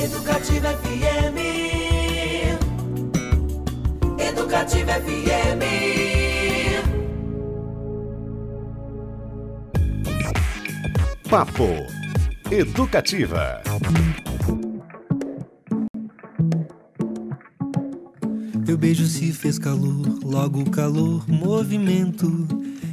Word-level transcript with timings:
Educativa 0.00 0.68
FM. 0.74 1.38
Educativa 4.16 4.92
FM. 4.92 5.64
Papo 11.28 11.68
Educativa. 12.48 13.60
Teu 18.64 18.78
beijo 18.78 19.04
se 19.06 19.32
fez 19.32 19.58
calor, 19.58 20.20
logo 20.22 20.70
calor, 20.70 21.28
movimento. 21.28 22.46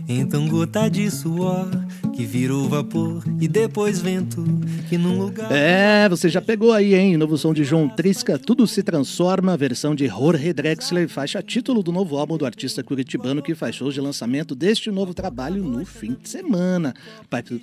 Então 0.08 0.48
gota 0.48 0.90
de 0.90 1.12
suor 1.12 1.70
que 2.16 2.26
virou 2.26 2.70
vapor 2.70 3.24
e 3.42 3.48
depois 3.48 4.00
vento 4.00 4.44
que 4.88 4.98
num 4.98 5.20
lugar. 5.20 5.52
É, 5.52 6.08
você 6.08 6.30
já 6.30 6.42
pegou 6.42 6.72
aí, 6.72 6.96
hein? 6.96 7.18
Novo 7.18 7.38
som 7.38 7.54
de 7.54 7.64
João 7.64 7.90
Trisca, 7.90 8.40
Tudo 8.40 8.66
se 8.66 8.82
Transforma, 8.82 9.58
versão 9.58 9.94
de 9.94 10.08
Jorge 10.08 10.54
Drexler, 10.54 11.10
faixa 11.10 11.44
título 11.44 11.84
do 11.84 11.92
novo 11.92 12.18
álbum 12.18 12.38
do 12.38 12.46
artista 12.46 12.84
curitibano 12.84 13.42
que 13.42 13.54
faz 13.54 13.76
shows 13.76 13.94
de 13.94 14.00
lançamento 14.00 14.56
deste 14.56 14.90
novo 14.90 15.14
trabalho 15.14 15.64
no 15.64 15.86
fim 15.86 16.14
de 16.14 16.30
semana. 16.30 16.94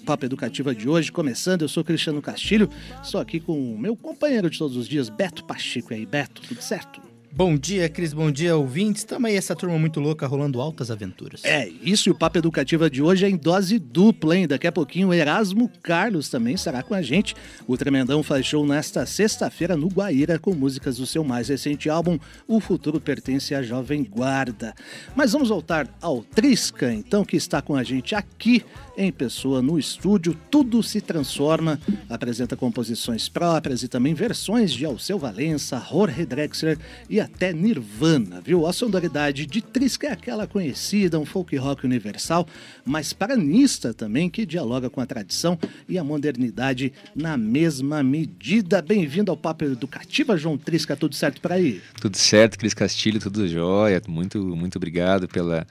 Papo 0.04 0.26
Educativa 0.26 0.74
de 0.74 0.88
hoje 0.88 1.10
começando, 1.10 1.62
eu 1.62 1.68
sou 1.68 1.82
Cristiano 1.82 2.20
Castilho, 2.20 2.68
estou 3.02 3.20
aqui 3.20 3.40
com 3.40 3.74
o 3.74 3.78
meu 3.78 3.96
companheiro 3.96 4.50
de 4.50 4.58
todos 4.58 4.76
os 4.76 4.86
dias, 4.86 5.08
Beto 5.08 5.44
Pacheco. 5.44 5.92
E 5.92 5.96
aí, 5.96 6.06
Beto, 6.06 6.42
tudo 6.42 6.60
certo? 6.62 7.11
Bom 7.34 7.56
dia, 7.56 7.88
Cris. 7.88 8.12
Bom 8.12 8.30
dia, 8.30 8.54
ouvintes. 8.54 9.04
Tamo 9.04 9.26
aí 9.26 9.34
essa 9.34 9.56
turma 9.56 9.78
muito 9.78 9.98
louca 9.98 10.26
rolando 10.26 10.60
altas 10.60 10.90
aventuras. 10.90 11.42
É, 11.44 11.66
isso 11.82 12.10
e 12.10 12.12
o 12.12 12.14
Papo 12.14 12.36
Educativa 12.36 12.90
de 12.90 13.00
hoje 13.00 13.24
é 13.24 13.30
em 13.30 13.38
dose 13.38 13.78
dupla, 13.78 14.36
hein? 14.36 14.46
Daqui 14.46 14.66
a 14.66 14.72
pouquinho 14.72 15.08
o 15.08 15.14
Erasmo 15.14 15.70
Carlos 15.82 16.28
também 16.28 16.54
estará 16.54 16.82
com 16.82 16.92
a 16.92 17.00
gente. 17.00 17.34
O 17.66 17.74
Tremendão 17.74 18.22
faz 18.22 18.44
show 18.44 18.66
nesta 18.66 19.06
sexta-feira 19.06 19.78
no 19.78 19.88
Guaíra 19.88 20.38
com 20.38 20.52
músicas 20.52 20.98
do 20.98 21.06
seu 21.06 21.24
mais 21.24 21.48
recente 21.48 21.88
álbum, 21.88 22.18
O 22.46 22.60
Futuro 22.60 23.00
Pertence 23.00 23.54
à 23.54 23.62
Jovem 23.62 24.04
Guarda. 24.04 24.74
Mas 25.16 25.32
vamos 25.32 25.48
voltar 25.48 25.88
ao 26.02 26.22
Trisca, 26.22 26.92
então, 26.92 27.24
que 27.24 27.38
está 27.38 27.62
com 27.62 27.74
a 27.74 27.82
gente 27.82 28.14
aqui 28.14 28.62
em 28.96 29.10
pessoa 29.10 29.62
no 29.62 29.78
estúdio. 29.78 30.36
Tudo 30.50 30.82
se 30.82 31.00
transforma, 31.00 31.80
apresenta 32.08 32.56
composições 32.56 33.28
próprias 33.28 33.82
e 33.82 33.88
também 33.88 34.14
versões 34.14 34.72
de 34.72 34.84
Alceu 34.84 35.18
Valença, 35.18 35.82
Jorge 35.90 36.26
Drexler 36.26 36.78
e 37.08 37.20
até 37.20 37.52
Nirvana, 37.52 38.40
viu? 38.40 38.66
A 38.66 38.72
sonoridade 38.72 39.46
de 39.46 39.62
Trisca 39.62 40.08
é 40.08 40.12
aquela 40.12 40.46
conhecida, 40.46 41.18
um 41.18 41.24
folk 41.24 41.56
rock 41.56 41.84
universal, 41.84 42.46
mas 42.84 43.12
paranista 43.12 43.94
também, 43.94 44.28
que 44.28 44.46
dialoga 44.46 44.90
com 44.90 45.00
a 45.00 45.06
tradição 45.06 45.58
e 45.88 45.98
a 45.98 46.04
modernidade 46.04 46.92
na 47.14 47.36
mesma 47.36 48.02
medida. 48.02 48.82
Bem-vindo 48.82 49.30
ao 49.30 49.36
Papo 49.36 49.64
Educativa, 49.64 50.36
João 50.36 50.58
Trisca, 50.58 50.96
tudo 50.96 51.14
certo 51.14 51.40
por 51.40 51.52
aí? 51.52 51.80
Tudo 52.00 52.16
certo, 52.16 52.58
Cris 52.58 52.74
Castilho, 52.74 53.20
tudo 53.20 53.46
jóia. 53.48 54.00
Muito, 54.06 54.38
muito 54.56 54.76
obrigado 54.76 55.28
pela, 55.28 55.66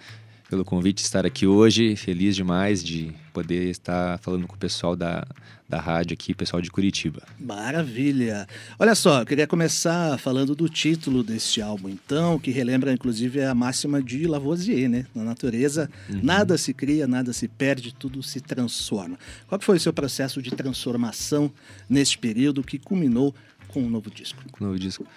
pelo 0.51 0.65
convite 0.65 0.97
de 0.97 1.03
estar 1.03 1.25
aqui 1.25 1.47
hoje. 1.47 1.95
Feliz 1.95 2.35
demais 2.35 2.83
de 2.83 3.13
poder 3.31 3.69
estar 3.69 4.17
falando 4.17 4.45
com 4.45 4.53
o 4.53 4.57
pessoal 4.57 4.97
da, 4.97 5.25
da 5.67 5.79
rádio 5.79 6.13
aqui, 6.13 6.33
pessoal 6.33 6.61
de 6.61 6.69
Curitiba. 6.69 7.23
Maravilha! 7.39 8.45
Olha 8.77 8.93
só, 8.93 9.21
eu 9.21 9.25
queria 9.25 9.47
começar 9.47 10.19
falando 10.19 10.53
do 10.53 10.67
título 10.67 11.23
deste 11.23 11.61
álbum, 11.61 11.87
então, 11.87 12.37
que 12.37 12.51
relembra 12.51 12.91
inclusive 12.91 13.41
a 13.41 13.55
máxima 13.55 14.03
de 14.03 14.27
Lavoisier, 14.27 14.89
né? 14.89 15.05
Na 15.15 15.23
natureza, 15.23 15.89
nada 16.21 16.57
se 16.57 16.73
cria, 16.73 17.07
nada 17.07 17.31
se 17.31 17.47
perde, 17.47 17.93
tudo 17.93 18.21
se 18.21 18.41
transforma. 18.41 19.17
Qual 19.47 19.61
foi 19.61 19.77
o 19.77 19.79
seu 19.79 19.93
processo 19.93 20.41
de 20.41 20.51
transformação 20.51 21.49
neste 21.89 22.17
período 22.17 22.61
que 22.61 22.77
culminou 22.77 23.33
com 23.69 23.81
o 23.81 23.89
novo 23.89 24.11
disco? 24.11 24.43
Com 24.51 24.65
o 24.65 24.67
novo 24.67 24.77
disco. 24.77 25.07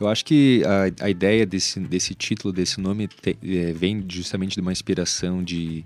Eu 0.00 0.08
acho 0.08 0.24
que 0.24 0.62
a, 0.64 1.04
a 1.04 1.10
ideia 1.10 1.44
desse, 1.44 1.78
desse 1.78 2.14
título, 2.14 2.52
desse 2.52 2.80
nome, 2.80 3.06
te- 3.06 3.36
é, 3.44 3.72
vem 3.72 4.02
justamente 4.08 4.54
de 4.54 4.60
uma 4.60 4.72
inspiração 4.72 5.44
de, 5.44 5.84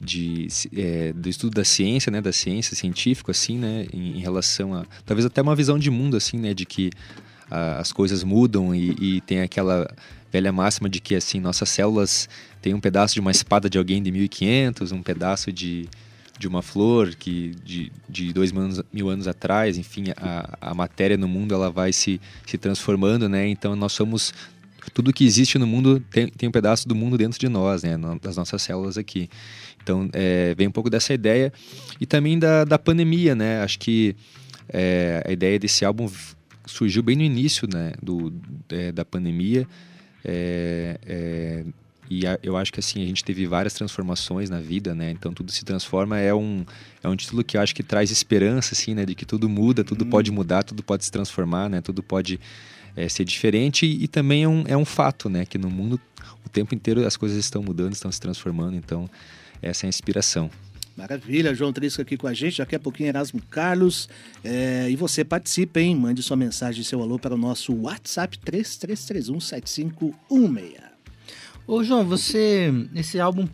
de 0.00 0.46
é, 0.76 1.12
do 1.12 1.28
estudo 1.28 1.54
da 1.54 1.64
ciência, 1.64 2.10
né, 2.12 2.20
da 2.20 2.32
ciência 2.32 2.76
científica, 2.76 3.30
assim, 3.32 3.58
né, 3.58 3.86
em, 3.92 4.18
em 4.18 4.20
relação 4.20 4.74
a 4.74 4.84
talvez 5.06 5.24
até 5.24 5.40
uma 5.40 5.56
visão 5.56 5.78
de 5.78 5.90
mundo, 5.90 6.16
assim, 6.16 6.38
né, 6.38 6.52
de 6.52 6.66
que 6.66 6.90
a- 7.50 7.78
as 7.78 7.92
coisas 7.92 8.22
mudam 8.22 8.74
e, 8.74 8.90
e 9.16 9.20
tem 9.22 9.40
aquela 9.40 9.90
velha 10.30 10.52
máxima 10.52 10.88
de 10.88 11.00
que 11.00 11.14
assim 11.14 11.40
nossas 11.40 11.68
células 11.70 12.28
têm 12.62 12.72
um 12.74 12.80
pedaço 12.80 13.14
de 13.14 13.20
uma 13.20 13.30
espada 13.30 13.68
de 13.70 13.78
alguém 13.78 14.02
de 14.02 14.12
1500, 14.12 14.92
um 14.92 15.02
pedaço 15.02 15.50
de 15.50 15.88
de 16.40 16.48
uma 16.48 16.62
flor 16.62 17.14
que 17.14 17.54
de, 17.62 17.92
de 18.08 18.32
dois 18.32 18.50
mil 18.50 18.62
anos, 18.62 18.82
mil 18.90 19.10
anos 19.10 19.28
atrás, 19.28 19.76
enfim, 19.76 20.04
a, 20.16 20.56
a 20.58 20.74
matéria 20.74 21.18
no 21.18 21.28
mundo 21.28 21.52
ela 21.54 21.70
vai 21.70 21.92
se, 21.92 22.18
se 22.46 22.56
transformando, 22.56 23.28
né? 23.28 23.46
Então 23.46 23.76
nós 23.76 23.92
somos 23.92 24.32
tudo 24.94 25.12
que 25.12 25.22
existe 25.26 25.58
no 25.58 25.66
mundo 25.66 26.00
tem, 26.10 26.28
tem 26.28 26.48
um 26.48 26.52
pedaço 26.52 26.88
do 26.88 26.94
mundo 26.94 27.18
dentro 27.18 27.38
de 27.38 27.46
nós, 27.46 27.82
né? 27.82 27.94
Das 28.22 28.38
nossas 28.38 28.62
células 28.62 28.96
aqui. 28.96 29.28
Então 29.82 30.08
é, 30.14 30.54
vem 30.56 30.66
um 30.66 30.70
pouco 30.72 30.88
dessa 30.88 31.12
ideia 31.12 31.52
e 32.00 32.06
também 32.06 32.38
da, 32.38 32.64
da 32.64 32.78
pandemia, 32.78 33.34
né? 33.34 33.60
Acho 33.60 33.78
que 33.78 34.16
é, 34.66 35.22
a 35.26 35.30
ideia 35.30 35.58
desse 35.58 35.84
álbum 35.84 36.10
surgiu 36.64 37.02
bem 37.02 37.16
no 37.16 37.22
início, 37.22 37.68
né? 37.70 37.92
Do, 38.02 38.32
é, 38.70 38.90
da 38.90 39.04
pandemia. 39.04 39.68
É, 40.24 40.98
é, 41.06 41.64
e 42.10 42.26
a- 42.26 42.38
eu 42.42 42.56
acho 42.56 42.72
que 42.72 42.80
assim 42.80 43.00
a 43.02 43.06
gente 43.06 43.22
teve 43.22 43.46
várias 43.46 43.72
transformações 43.72 44.50
na 44.50 44.58
vida, 44.60 44.94
né? 44.96 45.12
Então 45.12 45.32
tudo 45.32 45.52
se 45.52 45.64
transforma 45.64 46.18
é 46.18 46.34
um 46.34 46.64
é 47.02 47.08
um 47.08 47.14
título 47.14 47.44
que 47.44 47.56
eu 47.56 47.60
acho 47.60 47.72
que 47.74 47.84
traz 47.84 48.10
esperança, 48.10 48.74
assim, 48.74 48.94
né? 48.94 49.06
De 49.06 49.14
que 49.14 49.24
tudo 49.24 49.48
muda, 49.48 49.84
tudo 49.84 50.04
pode 50.04 50.30
mudar, 50.32 50.64
tudo 50.64 50.82
pode 50.82 51.04
se 51.04 51.12
transformar, 51.12 51.68
né? 51.70 51.80
Tudo 51.80 52.02
pode 52.02 52.40
é, 52.96 53.08
ser 53.08 53.24
diferente 53.24 53.86
e, 53.86 54.02
e 54.04 54.08
também 54.08 54.42
é 54.42 54.48
um, 54.48 54.64
é 54.66 54.76
um 54.76 54.84
fato, 54.84 55.30
né? 55.30 55.46
Que 55.46 55.56
no 55.56 55.70
mundo 55.70 56.00
o 56.44 56.48
tempo 56.48 56.74
inteiro 56.74 57.06
as 57.06 57.16
coisas 57.16 57.38
estão 57.38 57.62
mudando, 57.62 57.92
estão 57.92 58.10
se 58.10 58.20
transformando. 58.20 58.74
Então 58.76 59.08
essa 59.62 59.84
é 59.84 59.86
a 59.86 59.90
inspiração. 59.90 60.50
Maravilha, 60.96 61.54
João 61.54 61.72
Trisca 61.72 62.02
aqui 62.02 62.16
com 62.16 62.26
a 62.26 62.34
gente, 62.34 62.58
daqui 62.58 62.74
a 62.74 62.80
pouquinho 62.80 63.08
Erasmo 63.08 63.40
Carlos. 63.48 64.08
É, 64.42 64.90
e 64.90 64.96
você 64.96 65.24
participa, 65.24 65.78
hein? 65.80 65.94
Mande 65.94 66.20
sua 66.22 66.36
mensagem, 66.36 66.82
seu 66.82 67.00
alô 67.00 67.20
para 67.20 67.34
o 67.34 67.38
nosso 67.38 67.72
WhatsApp 67.72 68.36
33317516. 68.44 70.89
Ô, 71.70 71.84
João, 71.84 72.04
você. 72.04 72.68
Esse 72.96 73.20
álbum 73.20 73.46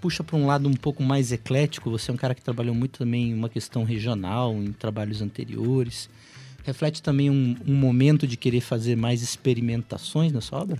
puxa 0.00 0.24
para 0.24 0.36
um 0.36 0.46
lado 0.46 0.68
um 0.68 0.74
pouco 0.74 1.00
mais 1.00 1.30
eclético. 1.30 1.92
Você 1.92 2.10
é 2.10 2.14
um 2.14 2.16
cara 2.16 2.34
que 2.34 2.42
trabalhou 2.42 2.74
muito 2.74 2.98
também 2.98 3.30
em 3.30 3.34
uma 3.34 3.48
questão 3.48 3.84
regional, 3.84 4.52
em 4.56 4.72
trabalhos 4.72 5.22
anteriores. 5.22 6.10
Reflete 6.64 7.00
também 7.00 7.30
um, 7.30 7.54
um 7.64 7.72
momento 7.72 8.26
de 8.26 8.36
querer 8.36 8.62
fazer 8.62 8.96
mais 8.96 9.22
experimentações 9.22 10.32
na 10.32 10.40
sua 10.40 10.58
obra? 10.62 10.76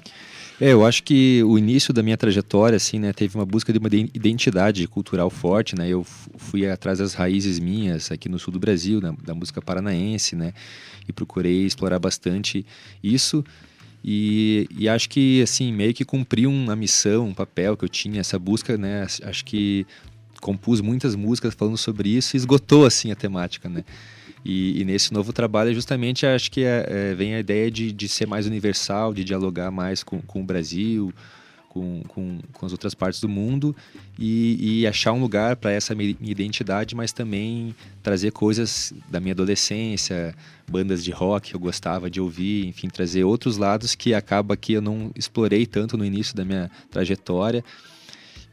É, 0.60 0.72
eu 0.72 0.84
acho 0.84 1.04
que 1.04 1.40
o 1.44 1.56
início 1.56 1.94
da 1.94 2.02
minha 2.02 2.16
trajetória, 2.16 2.74
assim, 2.74 2.98
né, 2.98 3.12
teve 3.12 3.36
uma 3.36 3.46
busca 3.46 3.72
de 3.72 3.78
uma 3.78 3.86
iden- 3.86 4.10
identidade 4.12 4.84
cultural 4.88 5.30
forte, 5.30 5.76
né? 5.78 5.88
Eu 5.88 6.02
fui 6.36 6.68
atrás 6.68 6.98
das 6.98 7.14
raízes 7.14 7.60
minhas 7.60 8.10
aqui 8.10 8.28
no 8.28 8.40
sul 8.40 8.52
do 8.52 8.58
Brasil, 8.58 9.00
na- 9.00 9.14
da 9.24 9.34
música 9.36 9.62
paranaense, 9.62 10.34
né? 10.34 10.52
E 11.08 11.12
procurei 11.12 11.64
explorar 11.64 12.00
bastante 12.00 12.66
isso. 13.00 13.44
E, 14.04 14.68
e 14.76 14.88
acho 14.88 15.08
que, 15.08 15.42
assim, 15.42 15.72
meio 15.72 15.94
que 15.94 16.04
cumpri 16.04 16.46
uma 16.46 16.74
missão, 16.74 17.28
um 17.28 17.34
papel 17.34 17.76
que 17.76 17.84
eu 17.84 17.88
tinha, 17.88 18.20
essa 18.20 18.38
busca, 18.38 18.76
né? 18.76 19.06
Acho 19.22 19.44
que 19.44 19.86
compus 20.40 20.80
muitas 20.80 21.14
músicas 21.14 21.54
falando 21.54 21.78
sobre 21.78 22.08
isso 22.08 22.34
e 22.34 22.38
esgotou, 22.38 22.84
assim, 22.84 23.12
a 23.12 23.16
temática, 23.16 23.68
né? 23.68 23.84
E, 24.44 24.80
e 24.80 24.84
nesse 24.84 25.12
novo 25.12 25.32
trabalho, 25.32 25.72
justamente, 25.72 26.26
acho 26.26 26.50
que 26.50 26.64
é, 26.64 26.84
é, 26.88 27.14
vem 27.14 27.34
a 27.34 27.38
ideia 27.38 27.70
de, 27.70 27.92
de 27.92 28.08
ser 28.08 28.26
mais 28.26 28.44
universal, 28.46 29.14
de 29.14 29.22
dialogar 29.22 29.70
mais 29.70 30.02
com, 30.02 30.20
com 30.20 30.40
o 30.40 30.44
Brasil, 30.44 31.14
com, 31.72 32.02
com, 32.06 32.38
com 32.52 32.66
as 32.66 32.72
outras 32.72 32.94
partes 32.94 33.18
do 33.18 33.30
mundo 33.30 33.74
e, 34.18 34.80
e 34.80 34.86
achar 34.86 35.10
um 35.14 35.20
lugar 35.22 35.56
para 35.56 35.72
essa 35.72 35.94
mi- 35.94 36.14
minha 36.20 36.30
identidade, 36.30 36.94
mas 36.94 37.12
também 37.12 37.74
trazer 38.02 38.30
coisas 38.30 38.92
da 39.10 39.18
minha 39.18 39.32
adolescência, 39.32 40.34
bandas 40.70 41.02
de 41.02 41.10
rock 41.10 41.48
que 41.48 41.56
eu 41.56 41.60
gostava 41.60 42.10
de 42.10 42.20
ouvir, 42.20 42.66
enfim, 42.66 42.88
trazer 42.88 43.24
outros 43.24 43.56
lados 43.56 43.94
que 43.94 44.12
acaba 44.12 44.54
que 44.54 44.74
eu 44.74 44.82
não 44.82 45.10
explorei 45.16 45.64
tanto 45.64 45.96
no 45.96 46.04
início 46.04 46.36
da 46.36 46.44
minha 46.44 46.70
trajetória 46.90 47.64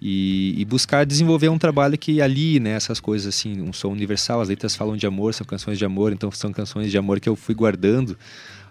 e, 0.02 0.56
e 0.58 0.64
buscar 0.64 1.06
desenvolver 1.06 1.50
um 1.50 1.58
trabalho 1.58 1.98
que 1.98 2.22
ali, 2.22 2.58
né, 2.58 2.72
essas 2.72 3.02
coisas 3.02 3.36
assim, 3.36 3.62
um 3.62 3.74
som 3.74 3.90
universal, 3.90 4.40
as 4.40 4.48
letras 4.48 4.78
falam 4.78 4.96
de 4.96 5.06
amor, 5.06 5.34
são 5.34 5.46
canções 5.46 5.78
de 5.78 5.84
amor, 5.84 6.14
então 6.14 6.32
são 6.32 6.54
canções 6.54 6.90
de 6.90 6.98
amor 6.98 7.20
que 7.20 7.28
eu 7.28 7.36
fui 7.36 7.54
guardando 7.54 8.18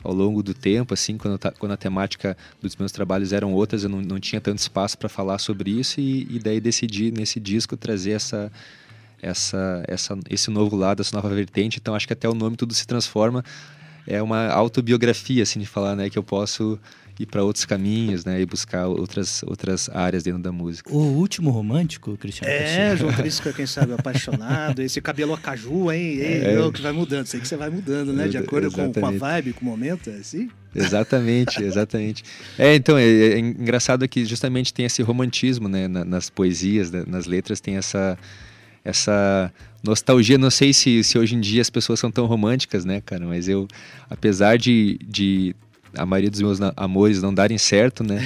ao 0.08 0.14
longo 0.14 0.42
do 0.42 0.54
tempo, 0.54 0.94
assim, 0.94 1.18
quando, 1.18 1.38
quando 1.58 1.72
a 1.72 1.76
temática 1.76 2.34
dos 2.62 2.74
meus 2.76 2.90
trabalhos 2.90 3.30
eram 3.30 3.52
outras, 3.52 3.84
eu 3.84 3.90
não, 3.90 4.00
não 4.00 4.18
tinha 4.18 4.40
tanto 4.40 4.58
espaço 4.58 4.96
para 4.96 5.08
falar 5.08 5.38
sobre 5.38 5.70
isso 5.70 6.00
e, 6.00 6.26
e 6.30 6.38
daí 6.38 6.60
decidi 6.60 7.10
nesse 7.10 7.38
disco 7.38 7.76
trazer 7.76 8.12
essa 8.12 8.50
essa, 9.20 9.82
essa 9.86 10.16
esse 10.30 10.48
novo 10.48 10.76
lado, 10.76 11.02
essa 11.02 11.14
nova 11.14 11.28
vertente. 11.28 11.78
Então 11.78 11.94
acho 11.94 12.06
que 12.06 12.12
até 12.12 12.28
o 12.28 12.34
nome 12.34 12.56
tudo 12.56 12.72
se 12.72 12.86
transforma 12.86 13.44
é 14.06 14.22
uma 14.22 14.48
autobiografia 14.48 15.42
assim 15.42 15.60
de 15.60 15.66
falar, 15.66 15.94
né, 15.94 16.08
que 16.08 16.18
eu 16.18 16.22
posso 16.22 16.80
ir 17.18 17.26
para 17.26 17.42
outros 17.42 17.64
caminhos, 17.64 18.24
né? 18.24 18.40
E 18.40 18.46
buscar 18.46 18.86
outras, 18.86 19.42
outras 19.44 19.88
áreas 19.88 20.22
dentro 20.22 20.40
da 20.42 20.52
música. 20.52 20.92
O 20.92 20.98
último 20.98 21.50
romântico, 21.50 22.16
Cristiano 22.16 22.52
É? 22.52 22.96
João 22.96 23.12
Trisca, 23.16 23.52
quem 23.52 23.66
sabe, 23.66 23.92
apaixonado. 23.92 24.80
Esse 24.80 25.00
cabelo 25.00 25.34
a 25.34 25.38
caju, 25.38 25.90
hein? 25.90 26.00
Ei, 26.18 26.44
É. 26.44 26.54
não, 26.56 26.70
que 26.70 26.80
vai 26.80 26.92
mudando. 26.92 27.26
Sei 27.26 27.40
que 27.40 27.48
você 27.48 27.56
vai 27.56 27.70
mudando, 27.70 28.12
né? 28.12 28.28
De 28.28 28.36
acordo 28.38 28.70
com, 28.70 28.76
com 28.76 28.82
a 28.82 28.84
exatamente. 28.90 29.18
vibe, 29.18 29.52
com 29.54 29.62
o 29.62 29.64
momento, 29.68 30.10
é 30.10 30.14
assim? 30.16 30.48
Exatamente, 30.74 31.62
exatamente. 31.62 32.22
É, 32.58 32.74
então, 32.74 32.96
é, 32.96 33.04
é 33.04 33.38
engraçado 33.38 34.06
que 34.08 34.24
justamente 34.24 34.72
tem 34.72 34.84
esse 34.86 35.02
romantismo, 35.02 35.68
né? 35.68 35.88
na- 35.88 36.04
nas 36.04 36.30
poesias, 36.30 36.90
né, 36.90 37.02
nas 37.06 37.26
letras, 37.26 37.58
tem 37.60 37.76
essa, 37.76 38.16
essa 38.84 39.52
nostalgia. 39.82 40.38
Não 40.38 40.50
sei 40.50 40.72
se, 40.72 41.02
se 41.04 41.18
hoje 41.18 41.34
em 41.34 41.40
dia 41.40 41.60
as 41.62 41.70
pessoas 41.70 41.98
são 42.00 42.10
tão 42.10 42.26
românticas, 42.26 42.84
né, 42.84 43.00
cara? 43.00 43.26
Mas 43.26 43.48
eu, 43.48 43.66
apesar 44.08 44.56
de, 44.58 44.98
de 45.06 45.54
a 45.96 46.04
maioria 46.06 46.30
dos 46.30 46.40
meus 46.40 46.58
amores 46.76 47.22
não 47.22 47.32
darem 47.32 47.56
certo, 47.58 48.04
né? 48.04 48.20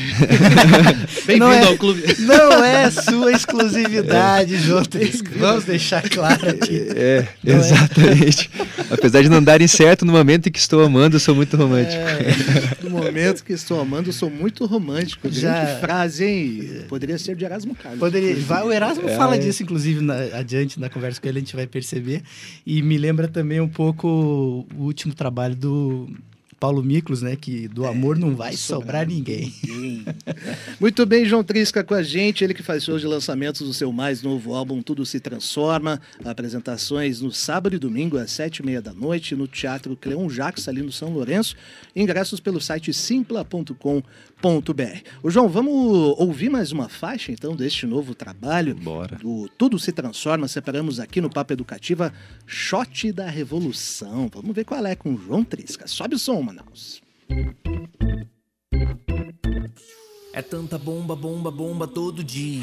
Bem-vindo 1.27 1.39
Não 1.47 1.53
é- 1.53 1.65
ao 1.65 1.77
clube. 1.77 2.03
Não 2.21 2.65
é 2.65 2.91
sua 2.91 3.33
exclusividade, 3.33 4.57
João 4.59 4.83
Trisca. 4.85 5.31
Vamos 5.37 5.65
deixar 5.65 6.03
claro 6.09 6.49
aqui. 6.51 6.87
É, 6.95 7.29
Não 7.43 7.55
é? 7.55 7.59
exatamente. 7.59 8.51
Apesar 8.91 9.23
de 9.23 9.29
não 9.29 9.43
darem 9.43 9.67
certo, 9.69 10.05
no 10.05 10.13
momento 10.13 10.49
em 10.49 10.53
que 10.53 10.59
estou 10.59 10.83
amando, 10.85 11.17
eu 11.17 11.21
sou 11.21 11.35
muito 11.35 11.57
romântico. 11.57 12.03
É, 12.03 12.77
no 12.85 12.91
momento 12.91 13.43
que 13.45 13.53
estou 13.53 13.81
amando, 13.81 14.09
eu 14.09 14.13
sou 14.13 14.29
muito 14.31 14.67
romântico. 14.67 15.31
Já- 15.31 15.79
frase, 15.81 16.25
hein? 16.25 16.71
Poderia 16.89 17.19
ser 17.19 17.37
de 17.37 17.45
Erasmo 17.45 17.75
Carlos. 17.75 17.99
Poderia, 18.01 18.37
vai, 18.37 18.63
o 18.65 18.73
Erasmo 18.73 19.09
É, 19.09 19.17
fala 19.17 19.37
é. 19.37 19.39
disso, 19.39 19.63
inclusive, 19.63 20.01
na- 20.01 20.15
adiante 20.39 20.79
na 20.79 20.89
conversa 20.89 21.21
com 21.21 21.29
ele, 21.29 21.39
a 21.39 21.41
gente 21.41 21.57
vai 21.57 21.67
perceber. 21.67 22.23
E 22.67 22.83
me 22.83 22.99
lembra 22.99 23.29
também 23.29 23.61
um 23.61 23.69
pouco 23.69 24.67
o 24.77 24.83
último 24.85 25.15
trabalho 25.15 25.55
do 25.55 26.09
Paulo 26.63 26.81
Miklos, 26.81 27.23
né? 27.23 27.35
Que 27.35 27.67
do 27.67 27.85
amor 27.85 28.17
não 28.17 28.37
vai 28.37 28.53
sobrar 28.53 29.05
ninguém. 29.05 29.53
Muito 30.79 31.05
bem, 31.05 31.25
João 31.25 31.43
Trisca 31.43 31.83
com 31.83 31.93
a 31.93 32.05
gente, 32.05 32.45
ele 32.45 32.55
que 32.55 32.63
faz 32.63 32.85
shows 32.85 33.01
de 33.01 33.07
lançamentos 33.09 33.67
do 33.67 33.75
seu 33.75 33.93
mais 33.93 34.23
novo 34.23 34.55
álbum 34.55 34.81
Tudo 34.81 35.05
Se 35.05 35.19
Transforma, 35.19 36.01
apresentações 36.25 37.21
no 37.21 37.33
sábado 37.33 37.75
e 37.75 37.81
domingo 37.81 38.17
às 38.17 38.31
sete 38.31 38.59
e 38.59 38.65
meia 38.65 38.81
da 38.81 38.95
noite 38.95 39.35
no 39.35 39.49
Teatro 39.49 39.97
Cleon 39.97 40.29
Jacques, 40.29 40.69
ali 40.69 40.83
no 40.83 40.93
São 40.93 41.11
Lourenço, 41.11 41.57
ingressos 41.97 42.39
pelo 42.39 42.61
site 42.61 42.93
simpla.com.br. 42.93 44.03
Ô 45.21 45.31
João, 45.31 45.49
vamos 45.49 45.75
ouvir 46.17 46.49
mais 46.49 46.71
uma 46.71 46.89
faixa 46.89 47.33
então 47.33 47.57
deste 47.57 47.87
novo 47.87 48.15
trabalho? 48.15 48.77
Bora. 48.77 49.17
Do 49.17 49.49
Tudo 49.59 49.81
Se 49.81 49.91
Transforma, 49.91 50.47
separamos 50.47 51.01
aqui 51.01 51.21
no 51.21 51.29
Papo 51.29 51.53
Educativa 51.53 52.13
Shot 52.47 53.11
da 53.11 53.29
Revolução. 53.29 54.31
Vamos 54.33 54.55
ver 54.55 54.65
qual 54.65 54.87
é 54.87 54.95
com 54.95 55.15
o 55.15 55.19
João 55.19 55.43
Trisca. 55.43 55.89
Sobe 55.89 56.15
o 56.15 56.19
som, 56.21 56.52
Manaus. 56.53 57.01
É 60.35 60.43
tanta 60.43 60.79
bomba, 60.79 61.17
bomba, 61.17 61.51
bomba 61.51 61.89
todo 61.89 62.23
dia. 62.23 62.63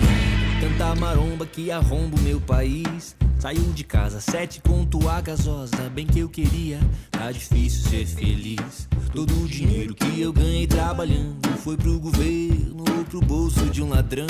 Tanta 0.61 0.95
maromba 0.95 1.45
que 1.45 1.71
arromba 1.71 2.15
o 2.17 2.21
meu 2.21 2.39
país. 2.39 3.15
Saiu 3.39 3.71
de 3.71 3.83
casa, 3.83 4.19
sete 4.19 4.61
conto 4.61 5.07
a 5.07 5.21
gasosa. 5.21 5.89
Bem 5.89 6.05
que 6.05 6.19
eu 6.19 6.29
queria, 6.29 6.79
tá 7.09 7.31
difícil 7.31 7.89
ser 7.89 8.05
feliz. 8.05 8.87
Todo 9.13 9.33
o 9.43 9.47
dinheiro 9.47 9.95
que 9.95 10.21
eu 10.21 10.31
ganhei 10.31 10.67
trabalhando 10.67 11.47
foi 11.57 11.75
pro 11.77 11.99
governo 11.99 12.83
ou 12.97 13.05
pro 13.05 13.21
bolso 13.21 13.65
de 13.69 13.81
um 13.81 13.89
ladrão. 13.89 14.27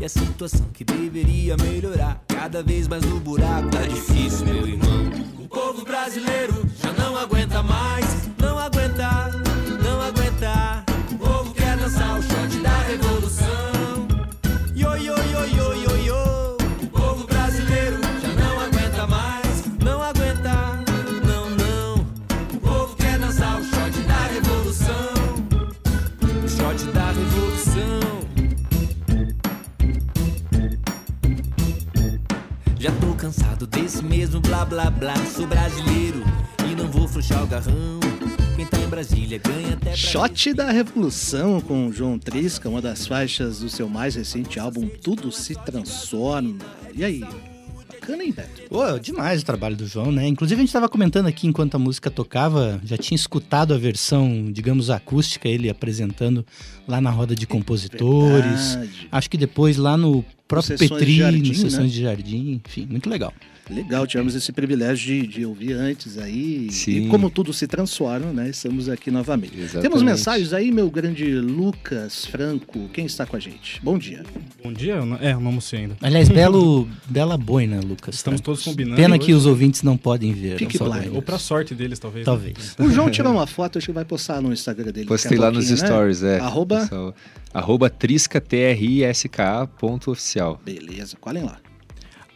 E 0.00 0.04
a 0.04 0.08
situação 0.08 0.66
que 0.72 0.84
deveria 0.84 1.56
melhorar, 1.56 2.22
cada 2.28 2.62
vez 2.62 2.88
mais 2.88 3.04
no 3.04 3.20
buraco. 3.20 3.70
Tá 3.70 3.86
difícil, 3.86 4.46
meu 4.46 4.66
irmão. 4.66 5.10
O 5.38 5.48
povo 5.48 5.84
brasileiro 5.84 6.54
já 6.82 6.92
não 6.92 7.16
aguenta 7.16 7.62
mais. 7.62 8.05
Já 32.86 32.92
tô 33.00 33.12
cansado 33.16 33.66
desse 33.66 34.00
mesmo 34.00 34.40
blá 34.40 34.64
blá 34.64 34.88
blá. 34.88 35.16
Sou 35.26 35.44
brasileiro 35.44 36.22
e 36.70 36.76
não 36.76 36.88
vou 36.88 37.08
frouxar 37.08 37.42
o 37.42 37.46
garrão. 37.48 37.98
Quem 38.54 38.64
tá 38.64 38.78
em 38.78 38.86
Brasília 38.86 39.40
ganha 39.40 39.74
até 39.74 39.96
Shot 39.96 40.54
da 40.54 40.70
Revolução 40.70 41.60
com 41.60 41.90
João 41.90 42.16
Trisca, 42.16 42.68
uma 42.68 42.80
das 42.80 43.04
faixas 43.04 43.58
do 43.58 43.68
seu 43.68 43.88
mais 43.88 44.14
recente 44.14 44.60
álbum 44.60 44.86
Tudo 44.86 45.32
Se 45.32 45.56
Transforma. 45.56 46.58
E 46.94 47.04
aí? 47.04 47.24
Bacana, 48.06 48.22
hein, 48.22 48.32
Beto? 48.32 48.62
Pô, 48.68 48.98
demais 49.00 49.42
o 49.42 49.44
trabalho 49.44 49.74
do 49.74 49.84
João, 49.84 50.12
né? 50.12 50.28
Inclusive 50.28 50.60
a 50.60 50.62
gente 50.62 50.68
estava 50.68 50.88
comentando 50.88 51.26
aqui 51.26 51.48
enquanto 51.48 51.74
a 51.74 51.78
música 51.78 52.08
tocava, 52.08 52.80
já 52.84 52.96
tinha 52.96 53.16
escutado 53.16 53.74
a 53.74 53.78
versão, 53.78 54.46
digamos, 54.52 54.90
acústica, 54.90 55.48
ele 55.48 55.68
apresentando 55.68 56.46
lá 56.86 57.00
na 57.00 57.10
roda 57.10 57.34
de 57.34 57.48
compositores. 57.48 58.76
Verdade. 58.76 59.08
Acho 59.10 59.28
que 59.28 59.36
depois 59.36 59.76
lá 59.76 59.96
no 59.96 60.24
próprio 60.46 60.78
Sessões 60.78 60.88
de 60.88 60.94
Petri, 60.94 61.16
Jardim, 61.16 61.48
no 61.48 61.54
Sessões 61.54 61.72
né? 61.74 61.88
de 61.88 62.02
Jardim, 62.02 62.62
enfim, 62.64 62.86
muito 62.88 63.10
legal. 63.10 63.34
Legal, 63.68 64.06
tivemos 64.06 64.34
esse 64.36 64.52
privilégio 64.52 65.22
de, 65.22 65.26
de 65.26 65.46
ouvir 65.46 65.72
antes 65.72 66.18
aí. 66.18 66.70
Sim. 66.70 67.06
E 67.06 67.08
como 67.08 67.28
tudo 67.28 67.52
se 67.52 67.66
transforma, 67.66 68.32
né? 68.32 68.48
Estamos 68.48 68.88
aqui 68.88 69.10
novamente. 69.10 69.58
Exatamente. 69.58 69.82
Temos 69.82 70.02
mensagens 70.02 70.52
aí, 70.52 70.70
meu 70.70 70.88
grande 70.88 71.34
Lucas 71.40 72.24
Franco. 72.26 72.88
Quem 72.92 73.06
está 73.06 73.26
com 73.26 73.36
a 73.36 73.40
gente? 73.40 73.80
Bom 73.82 73.98
dia. 73.98 74.22
Bom 74.62 74.72
dia, 74.72 74.94
é, 75.20 75.32
não 75.34 75.46
almocei 75.46 75.80
ainda. 75.80 75.96
Aliás, 76.00 76.28
belo, 76.30 76.88
bela 77.08 77.36
boina, 77.36 77.80
Lucas. 77.80 78.14
Estamos 78.14 78.40
tá? 78.40 78.44
todos 78.44 78.62
combinando. 78.62 78.96
Pena 78.96 79.18
que 79.18 79.24
hoje. 79.24 79.34
os 79.34 79.46
ouvintes 79.46 79.82
não 79.82 79.96
podem 79.96 80.32
ver. 80.32 80.58
Fique 80.58 80.78
blind. 80.78 81.12
Ou 81.12 81.20
pra 81.20 81.38
sorte 81.38 81.74
deles, 81.74 81.98
talvez. 81.98 82.24
né? 82.24 82.32
Talvez. 82.32 82.76
O 82.78 82.88
João 82.88 83.10
tirou 83.10 83.32
uma 83.32 83.48
foto, 83.48 83.78
acho 83.78 83.86
que 83.88 83.92
vai 83.92 84.04
postar 84.04 84.40
no 84.40 84.52
Instagram 84.52 84.92
dele. 84.92 85.06
Postei 85.06 85.36
lá 85.36 85.50
nos 85.50 85.68
né? 85.70 85.76
stories, 85.76 86.22
é. 86.22 86.38
Arroba? 86.38 86.80
pessoal. 86.82 87.14
Arroba 87.52 87.90
trisca, 87.90 88.40
T-R-I-S-K-A, 88.40 89.66
ponto 89.66 90.10
oficial. 90.12 90.60
Beleza, 90.64 91.16
colhem 91.18 91.42
lá. 91.42 91.58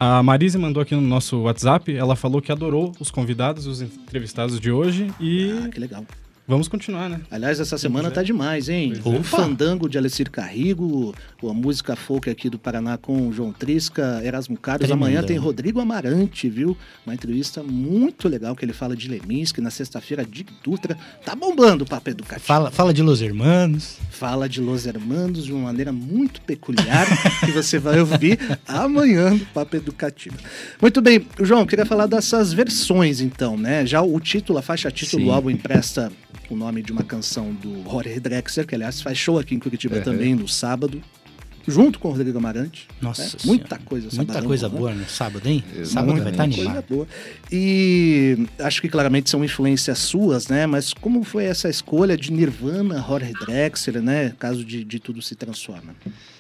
A 0.03 0.23
Marise 0.23 0.57
mandou 0.57 0.83
aqui 0.83 0.95
no 0.95 1.03
nosso 1.03 1.41
WhatsApp, 1.43 1.95
ela 1.95 2.17
falou 2.17 2.41
que 2.41 2.51
adorou 2.51 2.91
os 2.99 3.11
convidados, 3.11 3.67
os 3.67 3.83
entrevistados 3.83 4.59
de 4.59 4.73
hoje 4.73 5.13
e 5.21 5.53
Ah, 5.63 5.69
que 5.69 5.79
legal. 5.79 6.07
Vamos 6.51 6.67
continuar, 6.67 7.09
né? 7.09 7.21
Aliás, 7.31 7.61
essa 7.61 7.79
semana 7.79 8.11
tá 8.11 8.23
demais, 8.25 8.69
hein? 8.69 8.93
Pois 9.03 9.17
O 9.17 9.21
é. 9.21 9.23
Fandango 9.23 9.89
de 9.89 9.97
Alecir 9.97 10.29
Carrigo, 10.31 11.15
a 11.43 11.55
música 11.55 11.95
folk 11.95 12.29
aqui 12.29 12.51
do 12.51 12.59
Paraná 12.59 12.99
com 12.99 13.29
o 13.29 13.33
João 13.33 13.53
Trisca, 13.53 14.21
Erasmo 14.25 14.59
Carlos. 14.59 14.87
Tremendão. 14.87 15.07
Amanhã 15.07 15.23
tem 15.23 15.37
Rodrigo 15.37 15.81
Amarante, 15.81 16.51
viu? 16.51 16.77
Uma 17.07 17.15
entrevista 17.15 17.63
muito 17.63 18.29
legal 18.29 18.57
que 18.57 18.65
ele 18.65 18.73
fala 18.73 18.97
de 18.97 19.09
Leminski. 19.09 19.61
Na 19.61 19.71
sexta-feira, 19.71 20.25
Dick 20.25 20.53
Dutra. 20.65 20.99
Tá 21.25 21.37
bombando 21.37 21.85
o 21.85 21.87
papo 21.87 22.11
educativo. 22.11 22.47
Fala, 22.47 22.71
fala 22.71 22.93
de 22.93 23.03
Los 23.03 23.23
Hermanos. 23.23 23.99
Fala 24.11 24.49
de 24.49 24.61
Los 24.61 24.87
Hermanos 24.87 25.45
de 25.45 25.53
uma 25.53 25.67
maneira 25.67 25.93
muito 25.93 26.41
peculiar 26.43 27.07
que 27.47 27.53
você 27.53 27.79
vai 27.79 28.01
ouvir 28.01 28.39
amanhã 28.67 29.31
no 29.31 29.47
Papo 29.47 29.77
Educativo. 29.77 30.37
Muito 30.83 31.01
bem, 31.01 31.25
João, 31.41 31.65
queria 31.65 31.87
falar 31.87 32.07
dessas 32.07 32.53
versões 32.53 33.21
então, 33.21 33.57
né? 33.57 33.87
Já 33.87 34.03
o 34.03 34.19
título, 34.19 34.59
a 34.59 34.63
faixa 34.63 34.91
título 34.91 35.23
Sim. 35.23 35.29
do 35.29 35.33
álbum 35.33 35.51
empresta 35.51 36.11
o 36.51 36.57
nome 36.57 36.83
de 36.83 36.93
uma 36.93 37.03
canção 37.03 37.53
do 37.55 37.83
Jorge 37.85 38.21
Drexler, 38.21 38.67
que 38.67 38.75
aliás 38.75 39.01
faz 39.01 39.17
show 39.17 39.39
aqui 39.39 39.55
em 39.55 39.59
Curitiba 39.59 39.97
Uhum. 39.97 40.03
também 40.03 40.35
no 40.35 40.49
sábado, 40.49 41.01
junto 41.67 41.99
com 41.99 42.09
o 42.09 42.13
Rodrigo 42.13 42.39
Amarante. 42.39 42.89
Nossa 43.01 43.23
né? 43.23 43.29
Senhora. 43.29 43.47
Muita 43.47 43.79
coisa 43.79 44.07
Muita 44.07 44.33
sabadão, 44.33 44.49
coisa 44.49 44.69
né? 44.69 44.79
boa 44.79 44.95
no 44.95 45.09
sábado, 45.09 45.49
hein? 45.49 45.65
Exatamente. 45.77 45.89
Sábado 45.89 46.23
vai 46.23 46.31
estar 46.33 46.47
Muita 46.47 46.61
animado. 46.63 46.87
Coisa 46.87 47.05
boa. 47.05 47.09
E 47.53 48.47
acho 48.59 48.81
que 48.81 48.89
claramente 48.89 49.31
são 49.31 49.45
influências 49.45 49.99
suas, 49.99 50.49
né? 50.49 50.67
Mas 50.67 50.93
como 50.93 51.23
foi 51.23 51.45
essa 51.45 51.69
escolha 51.69 52.17
de 52.17 52.33
Nirvana, 52.33 53.05
Jorge 53.07 53.33
Drexler, 53.33 54.03
né? 54.03 54.35
Caso 54.39 54.65
de, 54.65 54.85
de 54.85 54.99
tudo 54.99 55.21
se 55.23 55.35
transforma. 55.35 55.95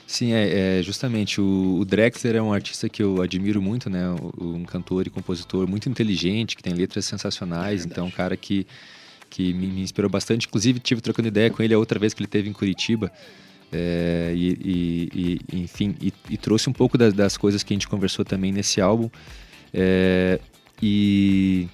Sim, 0.06 0.32
é, 0.32 0.78
é, 0.80 0.82
justamente. 0.82 1.40
O, 1.40 1.78
o 1.78 1.84
Drexler 1.84 2.34
é 2.34 2.42
um 2.42 2.52
artista 2.52 2.88
que 2.88 3.00
eu 3.00 3.22
admiro 3.22 3.62
muito, 3.62 3.88
né? 3.88 4.02
Um 4.40 4.64
cantor 4.64 5.06
e 5.06 5.10
compositor 5.10 5.68
muito 5.68 5.88
inteligente, 5.88 6.56
que 6.56 6.62
tem 6.64 6.74
letras 6.74 7.04
sensacionais. 7.04 7.86
então, 7.86 8.06
um 8.06 8.10
cara 8.10 8.36
que, 8.36 8.66
que 9.30 9.54
me, 9.54 9.80
inspirou 9.80 10.10
bastante. 10.10 10.46
Inclusive, 10.46 10.80
tive 10.80 11.00
trocando 11.00 11.28
ideia 11.28 11.48
com 11.48 11.62
ele 11.62 11.72
a 11.72 11.78
outra 11.78 11.98
vez 11.98 12.12
que 12.12 12.20
ele 12.20 12.28
teve 12.28 12.50
em 12.50 12.52
Curitiba. 12.52 13.10
É, 13.72 14.32
e, 14.34 14.48
e- 14.60 15.38
e, 15.52 15.58
enfim, 15.60 15.94
e, 16.02 16.12
e 16.28 16.36
trouxe 16.36 16.68
um 16.68 16.72
pouco 16.72 16.98
das, 16.98 17.14
das 17.14 17.36
coisas 17.36 17.62
que 17.62 17.72
a 17.72 17.76
gente 17.76 17.86
conversou 17.88 18.24
também 18.24 18.50
nesse 18.50 18.80
álbum. 18.80 19.08
É, 19.72 20.40
e, 20.82 21.68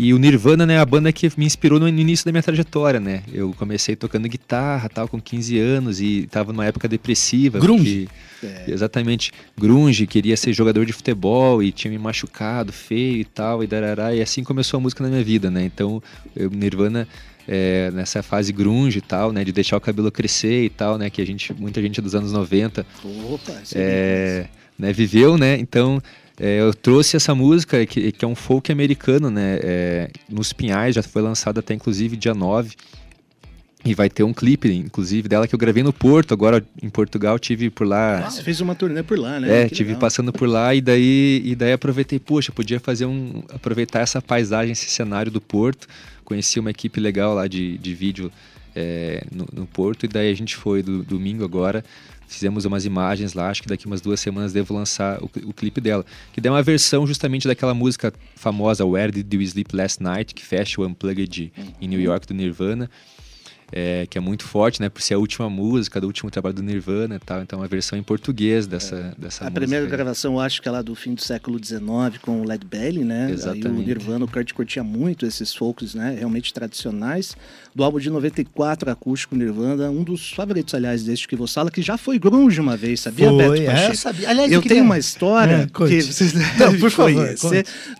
e 0.00 0.14
o 0.14 0.18
Nirvana, 0.18 0.64
né, 0.66 0.78
a 0.78 0.84
banda 0.84 1.12
que 1.12 1.30
me 1.36 1.44
inspirou 1.44 1.78
no 1.78 1.88
início 1.88 2.24
da 2.24 2.32
minha 2.32 2.42
trajetória, 2.42 2.98
né? 2.98 3.22
Eu 3.32 3.52
comecei 3.58 3.94
tocando 3.94 4.28
guitarra, 4.28 4.88
tal, 4.88 5.06
com 5.06 5.20
15 5.20 5.58
anos 5.58 6.00
e 6.00 6.26
tava 6.30 6.52
numa 6.52 6.64
época 6.66 6.88
depressiva. 6.88 7.58
Grunge. 7.58 8.08
porque- 8.08 8.30
É. 8.42 8.64
Exatamente. 8.70 9.32
Grunge, 9.58 10.06
queria 10.06 10.34
ser 10.34 10.54
jogador 10.54 10.86
de 10.86 10.94
futebol 10.94 11.62
e 11.62 11.70
tinha 11.70 11.90
me 11.90 11.98
machucado 11.98 12.72
feio 12.72 13.18
e 13.20 13.24
tal, 13.24 13.62
e 13.62 13.66
darará, 13.66 14.14
e 14.14 14.22
assim 14.22 14.42
começou 14.42 14.78
a 14.78 14.80
música 14.80 15.02
na 15.04 15.10
minha 15.10 15.22
vida, 15.22 15.50
né? 15.50 15.62
Então, 15.62 16.02
eu, 16.34 16.48
Nirvana 16.48 17.06
é, 17.46 17.90
nessa 17.90 18.22
fase 18.22 18.50
grunge 18.52 18.98
e 18.98 19.02
tal, 19.02 19.30
né? 19.32 19.44
De 19.44 19.52
deixar 19.52 19.76
o 19.76 19.80
cabelo 19.80 20.10
crescer 20.10 20.64
e 20.64 20.70
tal, 20.70 20.96
né? 20.96 21.10
Que 21.10 21.20
a 21.20 21.26
gente, 21.26 21.52
muita 21.52 21.82
gente 21.82 22.00
dos 22.00 22.14
anos 22.14 22.32
90 22.32 22.86
Opa, 23.30 23.52
isso 23.62 23.74
é, 23.76 24.46
né, 24.78 24.90
viveu, 24.92 25.36
né? 25.36 25.58
Então 25.58 26.00
é, 26.40 26.58
eu 26.58 26.72
trouxe 26.72 27.16
essa 27.16 27.34
música 27.34 27.84
que, 27.84 28.10
que 28.12 28.24
é 28.24 28.28
um 28.28 28.34
folk 28.34 28.72
americano, 28.72 29.30
né? 29.30 29.58
É, 29.62 30.10
nos 30.26 30.54
Pinhais, 30.54 30.94
já 30.94 31.02
foi 31.02 31.20
lançada 31.20 31.60
até 31.60 31.74
inclusive 31.74 32.16
dia 32.16 32.32
9. 32.32 32.74
E 33.82 33.94
vai 33.94 34.10
ter 34.10 34.22
um 34.22 34.32
clipe, 34.32 34.70
inclusive, 34.70 35.26
dela 35.26 35.48
que 35.48 35.54
eu 35.54 35.58
gravei 35.58 35.82
no 35.82 35.92
Porto, 35.92 36.34
agora 36.34 36.62
em 36.82 36.90
Portugal, 36.90 37.38
tive 37.38 37.70
por 37.70 37.86
lá. 37.86 38.30
Você 38.30 38.42
fez 38.42 38.60
uma 38.60 38.74
turnê 38.74 39.02
por 39.02 39.18
lá, 39.18 39.40
né? 39.40 39.62
É, 39.62 39.68
Que 39.68 39.74
tive 39.74 39.90
legal. 39.90 40.00
passando 40.00 40.32
por 40.34 40.46
lá 40.46 40.74
e 40.74 40.82
daí, 40.82 41.40
e 41.44 41.54
daí 41.54 41.72
aproveitei, 41.72 42.18
poxa, 42.18 42.52
podia 42.52 42.78
fazer 42.78 43.06
um. 43.06 43.42
aproveitar 43.50 44.00
essa 44.00 44.20
paisagem, 44.20 44.72
esse 44.72 44.90
cenário 44.90 45.32
do 45.32 45.40
Porto. 45.40 45.86
Conheci 46.30 46.60
uma 46.60 46.70
equipe 46.70 47.00
legal 47.00 47.34
lá 47.34 47.48
de, 47.48 47.76
de 47.76 47.92
vídeo 47.92 48.30
é, 48.72 49.26
no, 49.32 49.48
no 49.52 49.66
Porto, 49.66 50.04
e 50.06 50.08
daí 50.08 50.30
a 50.30 50.34
gente 50.34 50.54
foi 50.54 50.80
do 50.80 51.02
domingo 51.02 51.42
agora. 51.42 51.84
Fizemos 52.28 52.64
umas 52.64 52.84
imagens 52.84 53.34
lá, 53.34 53.50
acho 53.50 53.62
que 53.62 53.68
daqui 53.68 53.84
umas 53.84 54.00
duas 54.00 54.20
semanas 54.20 54.52
devo 54.52 54.72
lançar 54.72 55.20
o, 55.20 55.28
o 55.46 55.52
clipe 55.52 55.80
dela. 55.80 56.06
Que 56.32 56.46
é 56.46 56.48
uma 56.48 56.62
versão 56.62 57.04
justamente 57.04 57.48
daquela 57.48 57.74
música 57.74 58.14
famosa 58.36 58.86
Where 58.86 59.10
Did 59.10 59.34
You 59.34 59.42
Sleep 59.42 59.74
Last 59.74 60.00
Night, 60.00 60.32
que 60.32 60.46
fecha 60.46 60.80
o 60.80 60.86
Unplugged 60.86 61.52
em 61.80 61.88
New 61.88 62.00
York 62.00 62.28
do 62.28 62.32
Nirvana 62.32 62.88
é, 63.72 64.06
que 64.08 64.18
é 64.18 64.20
muito 64.20 64.44
forte, 64.44 64.80
né? 64.80 64.88
Por 64.88 65.00
ser 65.02 65.14
a 65.14 65.18
última 65.18 65.48
música 65.48 66.00
do 66.00 66.06
último 66.06 66.30
trabalho 66.30 66.54
do 66.56 66.62
Nirvana 66.62 67.16
e 67.16 67.18
tal. 67.18 67.42
Então, 67.42 67.58
é 67.58 67.62
uma 67.62 67.68
versão 67.68 67.98
em 67.98 68.02
português 68.02 68.66
dessa, 68.66 69.14
dessa 69.18 69.44
É. 69.44 69.46
A 69.46 69.50
música. 69.50 69.60
primeira 69.60 69.84
aí. 69.84 69.90
gravação, 69.90 70.34
eu 70.34 70.40
acho 70.40 70.60
que 70.62 70.68
é 70.68 70.70
lá 70.70 70.82
do 70.82 70.94
fim 70.94 71.14
do 71.14 71.20
século 71.22 71.58
XIX, 71.62 71.80
com 72.22 72.40
o 72.40 72.44
Led 72.44 72.64
Belly, 72.66 73.04
né? 73.04 73.26
Aí 73.26 73.30
o 73.32 73.34
Exatamente. 73.34 73.86
Nirvana, 73.86 74.24
o 74.24 74.28
Kurt 74.28 74.52
curtia 74.52 74.82
muito 74.84 75.24
esses 75.26 75.54
folks, 75.54 75.94
né? 75.94 76.16
Realmente 76.18 76.52
tradicionais. 76.52 77.36
Do 77.74 77.84
álbum 77.84 77.98
de 78.00 78.10
94, 78.10 78.90
acústico 78.90 79.36
Nirvana, 79.36 79.88
um 79.90 80.02
dos 80.02 80.32
favoritos, 80.32 80.74
aliás, 80.74 81.04
deste 81.04 81.28
que 81.28 81.36
você 81.36 81.54
fala, 81.54 81.70
que 81.70 81.80
já 81.82 81.96
foi 81.96 82.18
grunge 82.18 82.60
uma 82.60 82.76
vez, 82.76 83.00
sabia, 83.00 83.28
Foi, 83.28 83.36
Beto 83.38 83.62
é, 83.62 83.66
Pacheco? 83.66 83.96
sabia. 83.96 84.28
Aliás, 84.28 84.50
eu 84.50 84.58
eu 84.58 84.62
queria- 84.62 84.76
tenho 84.76 84.84
uma 84.86 84.98
história 84.98 85.52
É, 85.54 85.66
conte. 85.68 85.90
que 85.94 86.02
vocês 86.02 86.32
Não, 86.58 86.78
por 86.78 86.90
favor. 86.90 87.28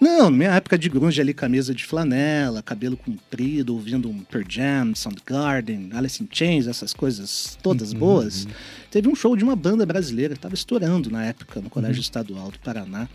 Não, 0.01 0.31
minha 0.31 0.51
época 0.55 0.77
de 0.79 0.89
grunge 0.89 1.21
ali, 1.21 1.33
camisa 1.33 1.75
de 1.75 1.85
flanela, 1.85 2.63
cabelo 2.63 2.97
comprido, 2.97 3.75
ouvindo 3.75 4.09
um 4.09 4.19
Pearl 4.21 4.45
Jam, 4.49 4.95
Soundgarden, 4.95 5.60
Alice 5.93 6.23
in 6.23 6.29
Chains, 6.31 6.67
essas 6.67 6.93
coisas 6.93 7.59
todas 7.63 7.93
boas. 7.93 8.47
Teve 8.91 9.09
um 9.09 9.15
show 9.15 9.37
de 9.37 9.45
uma 9.45 9.55
banda 9.57 9.85
brasileira, 9.87 10.35
estava 10.35 10.55
estourando 10.55 11.11
na 11.11 11.25
época, 11.25 11.61
no 11.61 11.71
Colégio 11.71 12.01
Estadual 12.01 12.51
do 12.51 12.59
Paraná. 12.59 13.09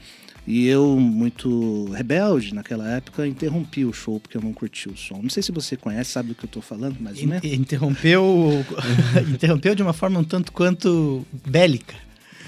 E 0.48 0.68
eu, 0.68 1.00
muito 1.00 1.86
rebelde 1.92 2.54
naquela 2.54 2.88
época, 2.88 3.26
interrompi 3.26 3.84
o 3.84 3.92
show 3.92 4.20
porque 4.20 4.38
eu 4.38 4.42
não 4.42 4.54
curti 4.54 4.88
o 4.88 4.96
som. 4.96 5.20
Não 5.24 5.30
sei 5.30 5.42
se 5.42 5.52
você 5.52 5.76
conhece, 5.76 6.12
sabe 6.12 6.30
do 6.30 6.36
que 6.36 6.46
eu 6.46 6.50
tô 6.50 6.62
falando, 6.62 6.98
mas 7.00 7.20
né? 7.24 7.40
In- 7.44 7.54
Interrompeu, 7.56 8.64
interrompeu 9.34 9.74
de 9.74 9.82
uma 9.82 9.94
forma 9.94 10.20
um 10.20 10.24
tanto 10.24 10.52
quanto 10.52 11.26
bélica. 11.48 11.96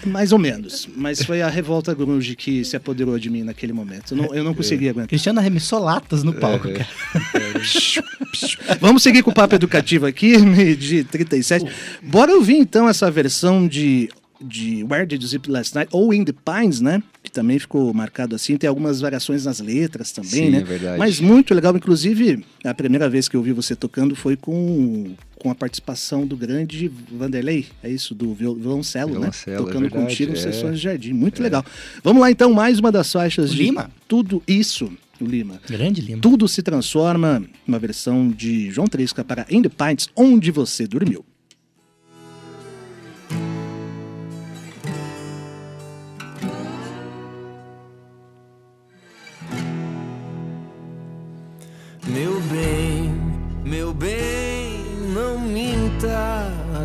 Mais 0.05 0.31
ou 0.31 0.39
menos. 0.39 0.87
Mas 0.95 1.23
foi 1.23 1.41
a 1.41 1.49
revolta 1.49 1.93
grunge 1.93 2.35
que 2.35 2.63
se 2.63 2.75
apoderou 2.75 3.17
de 3.17 3.29
mim 3.29 3.43
naquele 3.43 3.73
momento. 3.73 4.13
Eu 4.13 4.17
não, 4.17 4.35
eu 4.35 4.43
não 4.43 4.53
consegui 4.53 4.89
aguentar. 4.89 5.07
Cristiano 5.07 5.39
arremessou 5.39 5.79
latas 5.79 6.23
no 6.23 6.33
palco, 6.33 6.67
cara. 6.71 6.87
Vamos 8.79 9.03
seguir 9.03 9.23
com 9.23 9.31
o 9.31 9.33
papo 9.33 9.55
educativo 9.55 10.05
aqui, 10.05 10.35
de 10.75 11.03
37. 11.03 11.65
Bora 12.03 12.33
ouvir 12.33 12.57
então 12.57 12.87
essa 12.87 13.09
versão 13.09 13.67
de, 13.67 14.09
de 14.39 14.85
Where 14.89 15.05
Did 15.05 15.21
You 15.21 15.27
Sleep 15.27 15.49
Last 15.49 15.75
Night, 15.75 15.89
ou 15.91 16.13
In 16.13 16.23
the 16.23 16.33
Pines, 16.33 16.79
né? 16.79 17.01
Também 17.37 17.59
ficou 17.59 17.93
marcado 17.93 18.33
assim. 18.35 18.57
Tem 18.57 18.67
algumas 18.67 18.99
variações 18.99 19.45
nas 19.45 19.59
letras 19.59 20.11
também, 20.11 20.29
Sim, 20.31 20.49
né? 20.49 20.57
é 20.57 20.63
verdade. 20.63 20.97
Mas 20.97 21.19
muito 21.19 21.53
legal. 21.53 21.75
Inclusive, 21.77 22.43
a 22.63 22.73
primeira 22.73 23.07
vez 23.07 23.29
que 23.29 23.35
eu 23.37 23.43
vi 23.43 23.51
você 23.53 23.75
tocando 23.75 24.15
foi 24.15 24.35
com, 24.35 25.13
com 25.37 25.51
a 25.51 25.53
participação 25.53 26.25
do 26.25 26.35
grande 26.35 26.91
Vanderlei, 27.11 27.67
é 27.83 27.91
isso? 27.91 28.15
Do 28.15 28.33
viol- 28.33 28.55
violoncelo, 28.55 29.11
Violoncelo, 29.11 29.19
né? 29.19 29.61
é 29.61 29.65
Tocando 29.65 29.81
verdade, 29.81 30.03
contigo 30.03 30.31
no 30.31 30.37
é. 30.39 30.41
Sessões 30.41 30.77
de 30.77 30.83
Jardim. 30.83 31.13
Muito 31.13 31.43
legal. 31.43 31.63
Vamos 32.03 32.21
lá 32.21 32.31
então, 32.31 32.51
mais 32.51 32.79
uma 32.79 32.91
das 32.91 33.11
faixas 33.11 33.51
O 33.51 33.55
de 33.55 33.61
Lima? 33.65 33.91
Tudo 34.07 34.41
Isso. 34.47 34.91
O 35.21 35.25
Lima. 35.25 35.59
Grande 35.69 36.01
Lima. 36.01 36.19
Tudo 36.21 36.47
se 36.47 36.63
transforma, 36.63 37.43
uma 37.67 37.77
versão 37.77 38.29
de 38.31 38.71
João 38.71 38.87
Tresca 38.87 39.23
para 39.23 39.45
In 39.49 39.61
the 39.61 39.69
Pints, 39.69 40.09
onde 40.15 40.49
você 40.49 40.87
dormiu. 40.87 41.23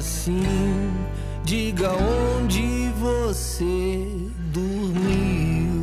Assim. 0.03 0.43
Diga 1.45 1.93
onde 1.93 2.89
você 2.99 4.05
dormiu. 4.53 5.81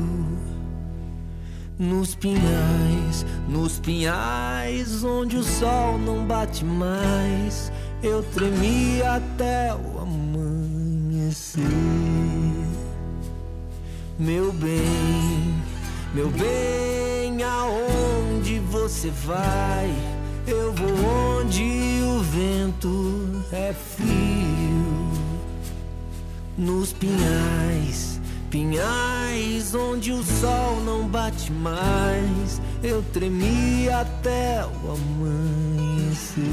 Nos 1.78 2.14
pinhais, 2.16 3.26
nos 3.48 3.80
pinhais, 3.80 5.04
onde 5.04 5.38
o 5.38 5.44
sol 5.44 5.98
não 5.98 6.26
bate 6.26 6.66
mais. 6.66 7.72
Eu 8.04 8.22
tremi 8.22 9.02
até 9.02 9.74
o 9.74 10.00
amanhecer. 10.02 11.62
Meu 14.18 14.52
bem, 14.52 15.56
meu 16.14 16.30
bem, 16.30 17.42
aonde 17.42 18.60
você 18.60 19.10
vai? 19.26 19.90
Eu 20.46 20.74
vou 20.74 21.40
onde 21.40 21.99
vento 22.30 23.44
é 23.52 23.74
frio. 23.74 25.10
Nos 26.58 26.94
pinhais, 26.94 28.20
pinhais, 28.50 29.74
onde 29.74 30.12
o 30.12 30.24
sol 30.24 30.82
não 30.86 31.08
bate 31.08 31.52
mais. 31.52 32.62
Eu 32.84 33.04
tremi 33.14 33.90
até 33.90 34.64
o 34.66 34.92
amanhecer. 34.92 36.44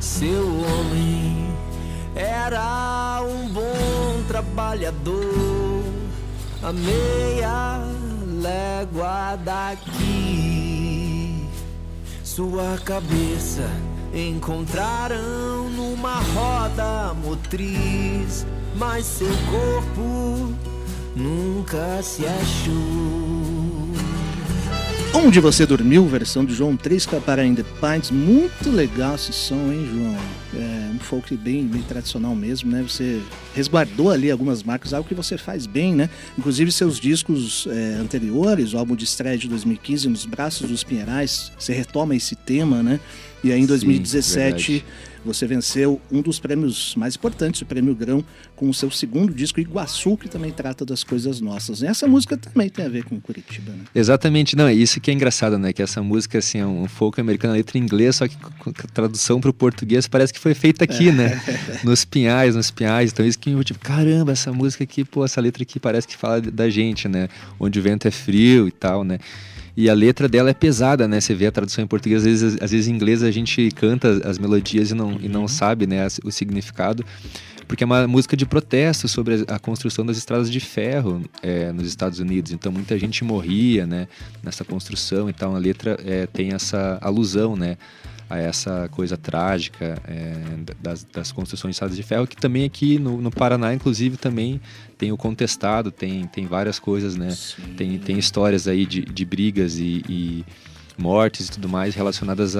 Seu 0.00 0.46
homem 0.46 1.54
era 2.16 3.20
um 3.22 3.48
bom 3.50 4.22
trabalhador, 4.26 5.84
a 6.62 6.72
meia 6.72 7.84
légua 8.40 9.36
daqui. 9.44 10.17
Sua 12.38 12.78
cabeça 12.84 13.68
encontraram 14.14 15.68
numa 15.70 16.20
roda 16.20 17.12
motriz, 17.14 18.46
mas 18.76 19.06
seu 19.06 19.26
corpo 19.50 20.54
nunca 21.16 22.00
se 22.00 22.24
achou. 22.24 23.88
Onde 25.12 25.40
você 25.40 25.66
dormiu, 25.66 26.06
versão 26.06 26.44
de 26.44 26.54
João 26.54 26.76
Tresca 26.76 27.20
para 27.20 27.44
In 27.44 27.56
the 27.56 27.64
Pints. 27.80 28.12
Muito 28.12 28.70
legal 28.70 29.16
esse 29.16 29.32
som, 29.32 29.72
hein, 29.72 29.90
João? 29.92 30.16
Folk 31.08 31.34
bem, 31.38 31.66
bem 31.66 31.80
tradicional 31.80 32.34
mesmo, 32.34 32.70
né? 32.70 32.82
Você 32.82 33.22
resguardou 33.54 34.10
ali 34.10 34.30
algumas 34.30 34.62
marcas, 34.62 34.92
algo 34.92 35.08
que 35.08 35.14
você 35.14 35.38
faz 35.38 35.66
bem, 35.66 35.94
né? 35.94 36.10
Inclusive 36.36 36.70
seus 36.70 37.00
discos 37.00 37.66
é, 37.66 37.94
anteriores, 37.94 38.74
o 38.74 38.78
álbum 38.78 38.94
de 38.94 39.04
estreia 39.04 39.38
de 39.38 39.48
2015, 39.48 40.06
Nos 40.06 40.26
Braços 40.26 40.68
dos 40.68 40.84
Pinheirais, 40.84 41.50
você 41.58 41.72
retoma 41.72 42.14
esse 42.14 42.36
tema, 42.36 42.82
né? 42.82 43.00
E 43.42 43.52
aí 43.52 43.58
em 43.58 43.62
Sim, 43.62 43.68
2017 43.68 44.72
verdade. 44.72 44.84
você 45.24 45.46
venceu 45.46 46.00
um 46.10 46.20
dos 46.20 46.40
prêmios 46.40 46.94
mais 46.96 47.14
importantes, 47.14 47.60
o 47.62 47.66
Prêmio 47.66 47.94
Grão, 47.94 48.24
com 48.56 48.68
o 48.68 48.74
seu 48.74 48.90
segundo 48.90 49.32
disco, 49.32 49.60
Iguaçu, 49.60 50.16
que 50.16 50.28
também 50.28 50.50
trata 50.50 50.84
das 50.84 51.04
coisas 51.04 51.40
nossas. 51.40 51.82
E 51.82 51.86
essa 51.86 52.08
música 52.08 52.36
também 52.36 52.68
tem 52.68 52.84
a 52.84 52.88
ver 52.88 53.04
com 53.04 53.20
Curitiba, 53.20 53.70
né? 53.70 53.84
Exatamente, 53.94 54.56
não, 54.56 54.66
é 54.66 54.74
isso 54.74 55.00
que 55.00 55.10
é 55.10 55.14
engraçado, 55.14 55.56
né? 55.56 55.72
Que 55.72 55.82
essa 55.82 56.02
música, 56.02 56.38
assim, 56.38 56.58
é 56.58 56.66
um 56.66 56.88
folk 56.88 57.20
americano, 57.20 57.54
letra 57.54 57.78
em 57.78 57.82
inglês, 57.82 58.16
só 58.16 58.26
que 58.26 58.36
com 58.36 58.72
tradução 58.72 59.40
para 59.40 59.50
o 59.50 59.54
português 59.54 60.08
parece 60.08 60.32
que 60.32 60.40
foi 60.40 60.54
feita 60.54 60.82
aqui, 60.82 61.12
né? 61.12 61.40
Nos 61.84 62.04
pinhais, 62.04 62.56
nos 62.56 62.72
pinhais. 62.72 63.12
Então, 63.12 63.24
isso 63.24 63.38
que 63.38 63.50
eu, 63.50 63.62
tipo, 63.62 63.78
caramba, 63.78 64.32
essa 64.32 64.52
música 64.52 64.82
aqui, 64.82 65.04
pô, 65.04 65.24
essa 65.24 65.40
letra 65.40 65.62
aqui 65.62 65.78
parece 65.78 66.08
que 66.08 66.16
fala 66.16 66.40
da 66.40 66.68
gente, 66.68 67.08
né? 67.08 67.28
Onde 67.60 67.78
o 67.78 67.82
vento 67.82 68.08
é 68.08 68.10
frio 68.10 68.66
e 68.66 68.72
tal, 68.72 69.04
né? 69.04 69.18
E 69.80 69.88
a 69.88 69.94
letra 69.94 70.28
dela 70.28 70.50
é 70.50 70.52
pesada, 70.52 71.06
né? 71.06 71.20
Você 71.20 71.36
vê 71.36 71.46
a 71.46 71.52
tradução 71.52 71.84
em 71.84 71.86
português, 71.86 72.22
às 72.22 72.24
vezes, 72.26 72.58
às 72.60 72.72
vezes 72.72 72.88
em 72.88 72.90
inglês 72.92 73.22
a 73.22 73.30
gente 73.30 73.70
canta 73.70 74.28
as 74.28 74.36
melodias 74.36 74.90
e 74.90 74.94
não, 74.94 75.12
e 75.20 75.28
não 75.28 75.46
sabe, 75.46 75.86
né, 75.86 76.04
o 76.24 76.32
significado. 76.32 77.04
Porque 77.68 77.84
é 77.84 77.86
uma 77.86 78.08
música 78.08 78.36
de 78.36 78.44
protesto 78.44 79.06
sobre 79.06 79.44
a 79.46 79.54
a 79.54 79.58
construção 79.60 80.04
das 80.04 80.16
estradas 80.16 80.50
de 80.50 80.58
ferro 80.58 81.22
é, 81.40 81.70
nos 81.70 81.86
Estados 81.86 82.18
Unidos. 82.18 82.50
Então 82.50 82.72
muita 82.72 82.98
gente 82.98 83.22
morria, 83.22 83.86
né, 83.86 84.08
nessa 84.42 84.64
construção 84.64 85.30
e 85.30 85.32
tal. 85.32 85.54
A 85.54 85.58
letra 85.60 85.96
é, 86.04 86.26
tem 86.26 86.54
essa 86.54 86.98
alusão, 87.00 87.54
né, 87.54 87.76
a 88.28 88.38
essa 88.38 88.88
coisa 88.90 89.16
trágica 89.16 90.00
é, 90.06 90.34
das, 90.80 91.04
das 91.04 91.32
construções 91.32 91.72
de 91.72 91.74
estradas 91.74 91.96
de 91.96 92.02
ferro, 92.02 92.26
que 92.26 92.36
também 92.36 92.64
aqui 92.64 92.98
no, 92.98 93.20
no 93.20 93.30
Paraná, 93.30 93.72
inclusive, 93.72 94.16
também 94.16 94.60
tem 94.96 95.12
o 95.12 95.16
contestado, 95.16 95.90
tem, 95.90 96.26
tem 96.26 96.46
várias 96.46 96.78
coisas, 96.78 97.16
né? 97.16 97.34
Tem, 97.76 97.98
tem 97.98 98.18
histórias 98.18 98.68
aí 98.68 98.84
de, 98.84 99.02
de 99.02 99.24
brigas 99.24 99.78
e, 99.78 100.02
e 100.08 100.44
mortes 100.98 101.46
e 101.46 101.50
tudo 101.52 101.68
mais 101.68 101.94
relacionadas 101.94 102.54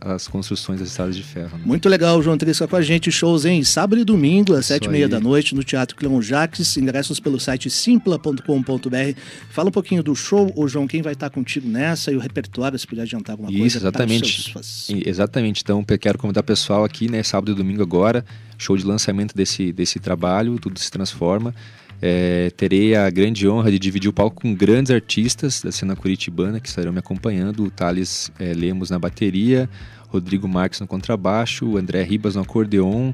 às 0.00 0.26
construções 0.28 0.80
das 0.80 0.88
estradas 0.88 1.16
de 1.16 1.22
ferro. 1.22 1.56
né? 1.56 1.62
Muito 1.64 1.88
legal, 1.88 2.20
João 2.22 2.36
Trisca 2.36 2.66
com 2.66 2.76
a 2.76 2.82
gente. 2.82 3.10
Shows 3.10 3.44
em 3.44 3.62
sábado 3.62 4.00
e 4.00 4.04
domingo, 4.04 4.54
às 4.54 4.66
sete 4.66 4.86
e 4.86 4.88
meia 4.88 5.08
da 5.08 5.20
noite, 5.20 5.54
no 5.54 5.62
Teatro 5.62 5.96
Cleon 5.96 6.20
Jaques. 6.20 6.76
Ingressos 6.76 7.20
pelo 7.20 7.38
site 7.38 7.70
simpla.com.br. 7.70 9.18
Fala 9.50 9.68
um 9.68 9.72
pouquinho 9.72 10.02
do 10.02 10.14
show, 10.14 10.52
ô 10.56 10.66
João, 10.66 10.86
quem 10.86 11.02
vai 11.02 11.12
estar 11.12 11.30
contigo 11.30 11.68
nessa 11.68 12.10
e 12.10 12.16
o 12.16 12.20
repertório, 12.20 12.78
se 12.78 12.86
puder 12.86 13.02
adiantar 13.02 13.34
alguma 13.34 13.50
coisa. 13.50 13.66
Isso, 13.66 13.80
para 13.80 13.88
os 13.88 14.12
exatamente. 14.12 15.08
Exatamente. 15.08 15.62
Então, 15.62 15.84
quero 15.84 16.18
convidar 16.18 16.40
o 16.40 16.44
pessoal 16.44 16.84
aqui, 16.84 17.10
né, 17.10 17.22
sábado 17.22 17.52
e 17.52 17.54
domingo 17.54 17.82
agora, 17.82 18.24
show 18.58 18.76
de 18.76 18.84
lançamento 18.84 19.34
desse, 19.34 19.72
desse 19.72 19.98
trabalho, 19.98 20.58
Tudo 20.58 20.78
se 20.78 20.90
Transforma. 20.90 21.54
É, 22.00 22.50
terei 22.56 22.94
a 22.94 23.08
grande 23.08 23.48
honra 23.48 23.70
de 23.70 23.78
dividir 23.78 24.08
o 24.08 24.12
palco 24.12 24.42
com 24.42 24.54
grandes 24.54 24.90
artistas 24.90 25.62
da 25.62 25.72
cena 25.72 25.96
curitibana 25.96 26.60
que 26.60 26.68
estarão 26.68 26.92
me 26.92 26.98
acompanhando, 26.98 27.64
o 27.64 27.70
Thales 27.70 28.30
é, 28.38 28.52
Lemos 28.52 28.90
na 28.90 28.98
bateria, 28.98 29.68
Rodrigo 30.08 30.46
Marques 30.46 30.80
no 30.80 30.86
contrabaixo, 30.86 31.66
o 31.66 31.76
André 31.78 32.02
Ribas 32.02 32.36
no 32.36 32.42
acordeon, 32.42 33.12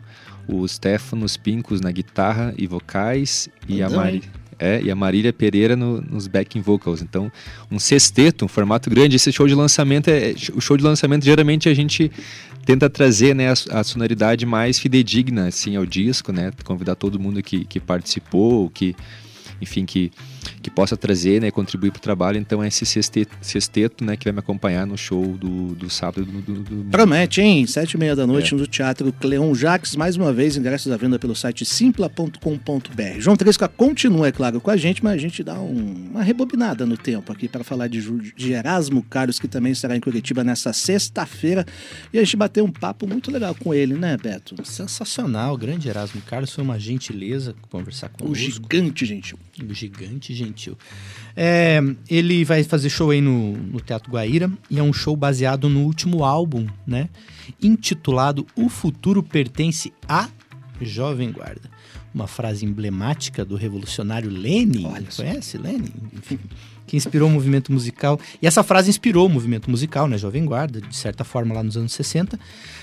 o 0.48 0.66
Stefanos 0.66 1.36
Pincos 1.36 1.80
na 1.80 1.90
guitarra 1.90 2.52
e 2.58 2.66
vocais 2.66 3.48
e 3.68 3.82
a, 3.82 3.88
Mari? 3.88 4.22
É, 4.62 4.81
e 4.81 4.90
a 4.90 4.95
Marília 4.95 5.33
Pereira 5.33 5.75
no- 5.75 6.00
nos 6.00 6.28
backing 6.28 6.61
vocals. 6.61 7.02
Então, 7.02 7.31
um 7.71 7.78
sexteto, 7.78 8.45
um 8.45 8.49
formato 8.49 8.88
grande. 8.88 9.16
Esse 9.16 9.33
show 9.33 9.49
de 9.49 9.54
lançamento 9.54 10.09
é 10.09 10.35
o 10.54 10.61
show 10.61 10.76
de 10.76 10.85
lançamento 10.85 11.25
geralmente 11.25 11.69
a 11.69 11.75
gente 11.75 12.11
tenta 12.64 12.88
trazer 12.88 13.35
né, 13.35 13.49
a, 13.49 13.81
a 13.81 13.83
sonoridade 13.85 14.47
mais 14.47 14.78
fidedigna 14.78 15.49
assim 15.49 15.75
ao 15.75 15.85
disco, 15.85 16.33
né? 16.33 16.52
Convidar 16.64 16.95
todo 16.95 17.19
mundo 17.19 17.42
que, 17.42 17.64
que 17.64 17.81
participou, 17.81 18.71
que 18.71 18.95
enfim 19.62 19.87
que 19.87 20.11
que 20.61 20.71
possa 20.71 20.97
trazer, 20.97 21.40
né, 21.40 21.50
contribuir 21.50 21.90
para 21.90 21.99
o 21.99 22.02
trabalho. 22.02 22.38
Então 22.38 22.62
é 22.62 22.69
esse 22.69 22.85
sexteto, 22.87 23.37
sexteto, 23.40 24.04
né, 24.04 24.16
que 24.16 24.25
vai 24.25 24.33
me 24.33 24.38
acompanhar 24.38 24.87
no 24.87 24.97
show 24.97 25.37
do, 25.37 25.75
do 25.75 25.90
sábado 25.90 26.25
do, 26.25 26.40
do, 26.40 26.62
do- 26.62 26.90
Promete, 26.90 27.40
hein? 27.40 27.66
Sete 27.66 27.95
e 27.95 27.99
meia 27.99 28.14
da 28.14 28.26
noite 28.26 28.54
É. 28.54 28.57
no 28.57 28.66
Teatro 28.66 29.12
Cleon 29.12 29.52
Jaques. 29.54 29.97
Mais 29.97 30.16
uma 30.16 30.33
vez, 30.33 30.57
ingressos 30.57 30.90
à 30.92 30.97
venda 30.97 31.19
pelo 31.19 31.35
site 31.35 31.64
simpla.com.br. 31.64 33.19
João 33.21 33.37
Tresca 33.37 33.69
continua, 33.69 34.28
é 34.28 34.33
claro, 34.33 34.61
com 34.61 34.71
a 34.71 34.76
gente, 34.76 35.02
mas 35.02 35.14
a 35.14 35.19
gente 35.19 35.42
dá 35.42 35.59
um- 35.61 36.11
uma 36.12 36.23
rebobinada 36.23 36.87
no 36.87 36.97
tempo 36.97 37.33
aqui 37.33 37.49
para 37.49 37.64
falar 37.64 37.88
de, 37.88 38.00
de 38.37 38.52
Erasmo 38.52 39.02
Carlos, 39.02 39.38
que 39.38 39.49
também 39.49 39.73
estará 39.73 39.97
em 39.97 40.00
Curitiba 40.00 40.45
nessa 40.45 40.73
sexta-feira. 40.73 41.64
E 42.12 42.19
a 42.19 42.25
gente 42.25 42.37
bateu 42.37 42.64
um 42.64 42.71
papo 42.73 43.07
muito 43.07 43.31
legal 43.31 43.54
com 43.54 43.73
ele, 43.75 43.95
né, 43.95 44.16
Beto? 44.16 44.54
Sensacional, 44.64 45.57
grande 45.57 45.88
Erasmo 45.88 46.21
Carlos, 46.23 46.52
foi 46.52 46.62
uma 46.64 46.78
gentileza 46.78 47.54
conversar 47.71 48.11
O 48.14 48.25
conosco. 48.25 48.45
gigante, 48.45 49.04
gente. 49.07 49.35
O 49.61 49.75
gigante 49.75 50.35
gentil. 50.35 50.78
É, 51.37 51.78
ele 52.09 52.44
vai 52.44 52.64
fazer 52.64 52.88
show 52.88 53.11
aí 53.11 53.21
no, 53.21 53.52
no 53.56 53.80
Teatro 53.80 54.11
Guaíra 54.11 54.50
e 54.71 54.78
é 54.78 54.82
um 54.82 54.92
show 54.92 55.14
baseado 55.14 55.68
no 55.68 55.80
último 55.80 56.25
álbum, 56.25 56.66
né? 56.87 57.11
Intitulado 57.62 58.47
O 58.56 58.71
Futuro 58.71 59.23
Pertence 59.23 59.92
à 60.09 60.28
Jovem 60.80 61.30
Guarda. 61.30 61.71
Uma 62.14 62.26
frase 62.26 62.64
emblemática 62.64 63.44
do 63.44 63.56
revolucionário 63.56 64.30
Lenin. 64.30 64.87
Olha. 64.87 65.06
Conhece 65.14 65.59
Lenin? 65.59 65.92
Enfim, 66.12 66.38
que 66.92 66.96
inspirou 66.99 67.26
o 67.26 67.32
movimento 67.32 67.72
musical. 67.72 68.20
E 68.42 68.46
essa 68.46 68.62
frase 68.62 68.90
inspirou 68.90 69.25
o 69.26 69.28
movimento 69.30 69.70
musical, 69.70 70.06
né? 70.06 70.18
Jovem 70.18 70.44
Guarda, 70.44 70.78
de 70.78 70.94
certa 70.94 71.25
forma, 71.25 71.54
lá 71.54 71.62
nos 71.62 71.75
anos 71.75 71.94
60. 71.94 72.38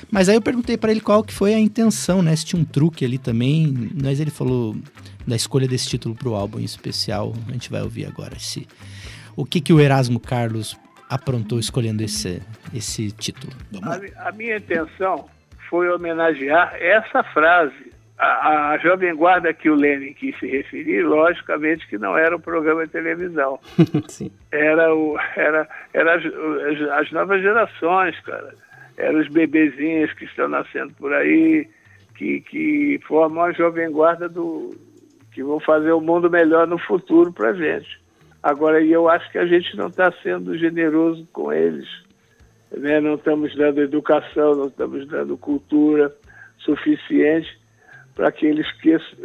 Mas 0.10 0.28
aí 0.28 0.36
eu 0.36 0.42
perguntei 0.42 0.78
para 0.78 0.90
ele 0.90 1.00
qual 1.00 1.24
que 1.24 1.32
foi 1.32 1.54
a 1.54 1.60
intenção, 1.60 2.24
né? 2.24 2.36
Se 2.36 2.44
tinha 2.44 2.60
um 2.60 2.66
truque 2.66 3.06
ali 3.06 3.20
também. 3.20 3.92
Mas 4.02 4.20
ele 4.20 4.32
falou 4.32 4.76
da 5.28 5.36
escolha 5.36 5.68
desse 5.68 5.88
título 5.88 6.16
para 6.16 6.28
o 6.28 6.34
álbum 6.34 6.60
em 6.60 6.64
especial. 6.64 7.34
A 7.48 7.52
gente 7.52 7.70
vai 7.70 7.84
ouvir 7.84 8.08
agora 8.08 8.36
esse. 8.36 8.68
O 9.36 9.46
que, 9.46 9.62
que 9.62 9.72
o 9.72 9.80
Erasmo 9.80 10.20
Carlos 10.20 10.76
aprontou 11.08 11.60
escolhendo 11.60 12.02
esse, 12.02 12.42
esse 12.74 13.12
título? 13.12 13.54
A, 13.84 14.30
a 14.30 14.32
minha 14.32 14.58
intenção 14.58 15.30
foi 15.70 15.88
homenagear 15.88 16.74
essa 16.82 17.24
frase. 17.26 17.89
A, 18.20 18.72
a 18.72 18.78
Jovem 18.80 19.16
Guarda 19.16 19.54
que 19.54 19.70
o 19.70 19.76
Lenin 19.76 20.14
quis 20.14 20.38
se 20.40 20.46
referir, 20.46 21.04
logicamente 21.04 21.88
que 21.88 21.98
não 21.98 22.18
era 22.18 22.36
um 22.36 22.40
programa 22.42 22.86
de 22.86 22.92
televisão. 22.92 23.58
Sim. 24.10 24.30
Era, 24.52 24.94
o, 24.94 25.18
era, 25.38 25.68
era 25.94 26.16
as, 26.16 26.26
as- 26.26 26.90
as 27.00 27.12
novas 27.12 27.42
gerações, 27.42 28.20
cara. 28.22 28.54
Eram 28.98 29.20
os 29.22 29.30
bebezinhos 29.30 30.12
que 30.14 30.26
estão 30.26 30.50
nascendo 30.50 30.94
por 30.96 31.14
aí, 31.14 31.66
que, 32.16 32.42
que 32.42 33.00
formam 33.08 33.46
a 33.46 33.52
Jovem 33.54 33.90
Guarda 33.90 34.28
do, 34.28 34.76
que 35.32 35.42
vão 35.42 35.60
fazer 35.62 35.94
o 35.94 36.02
mundo 36.02 36.30
melhor 36.30 36.68
no 36.68 36.78
futuro 36.78 37.32
para 37.32 37.54
gente. 37.54 38.00
Agora, 38.44 38.82
eu 38.84 39.08
acho 39.10 39.32
que 39.32 39.38
a 39.38 39.46
gente 39.46 39.76
não 39.78 39.88
está 39.88 40.12
sendo 40.24 40.58
generoso 40.58 41.26
com 41.32 41.52
eles 41.54 41.88
né? 42.72 43.00
não 43.02 43.16
estamos 43.16 43.56
dando 43.56 43.82
educação, 43.82 44.56
não 44.56 44.68
estamos 44.68 45.08
dando 45.08 45.36
cultura 45.38 46.14
suficiente 46.60 47.59
para 48.20 48.34
que 48.34 48.46
eles 48.46 48.70
cresçam, 48.82 49.18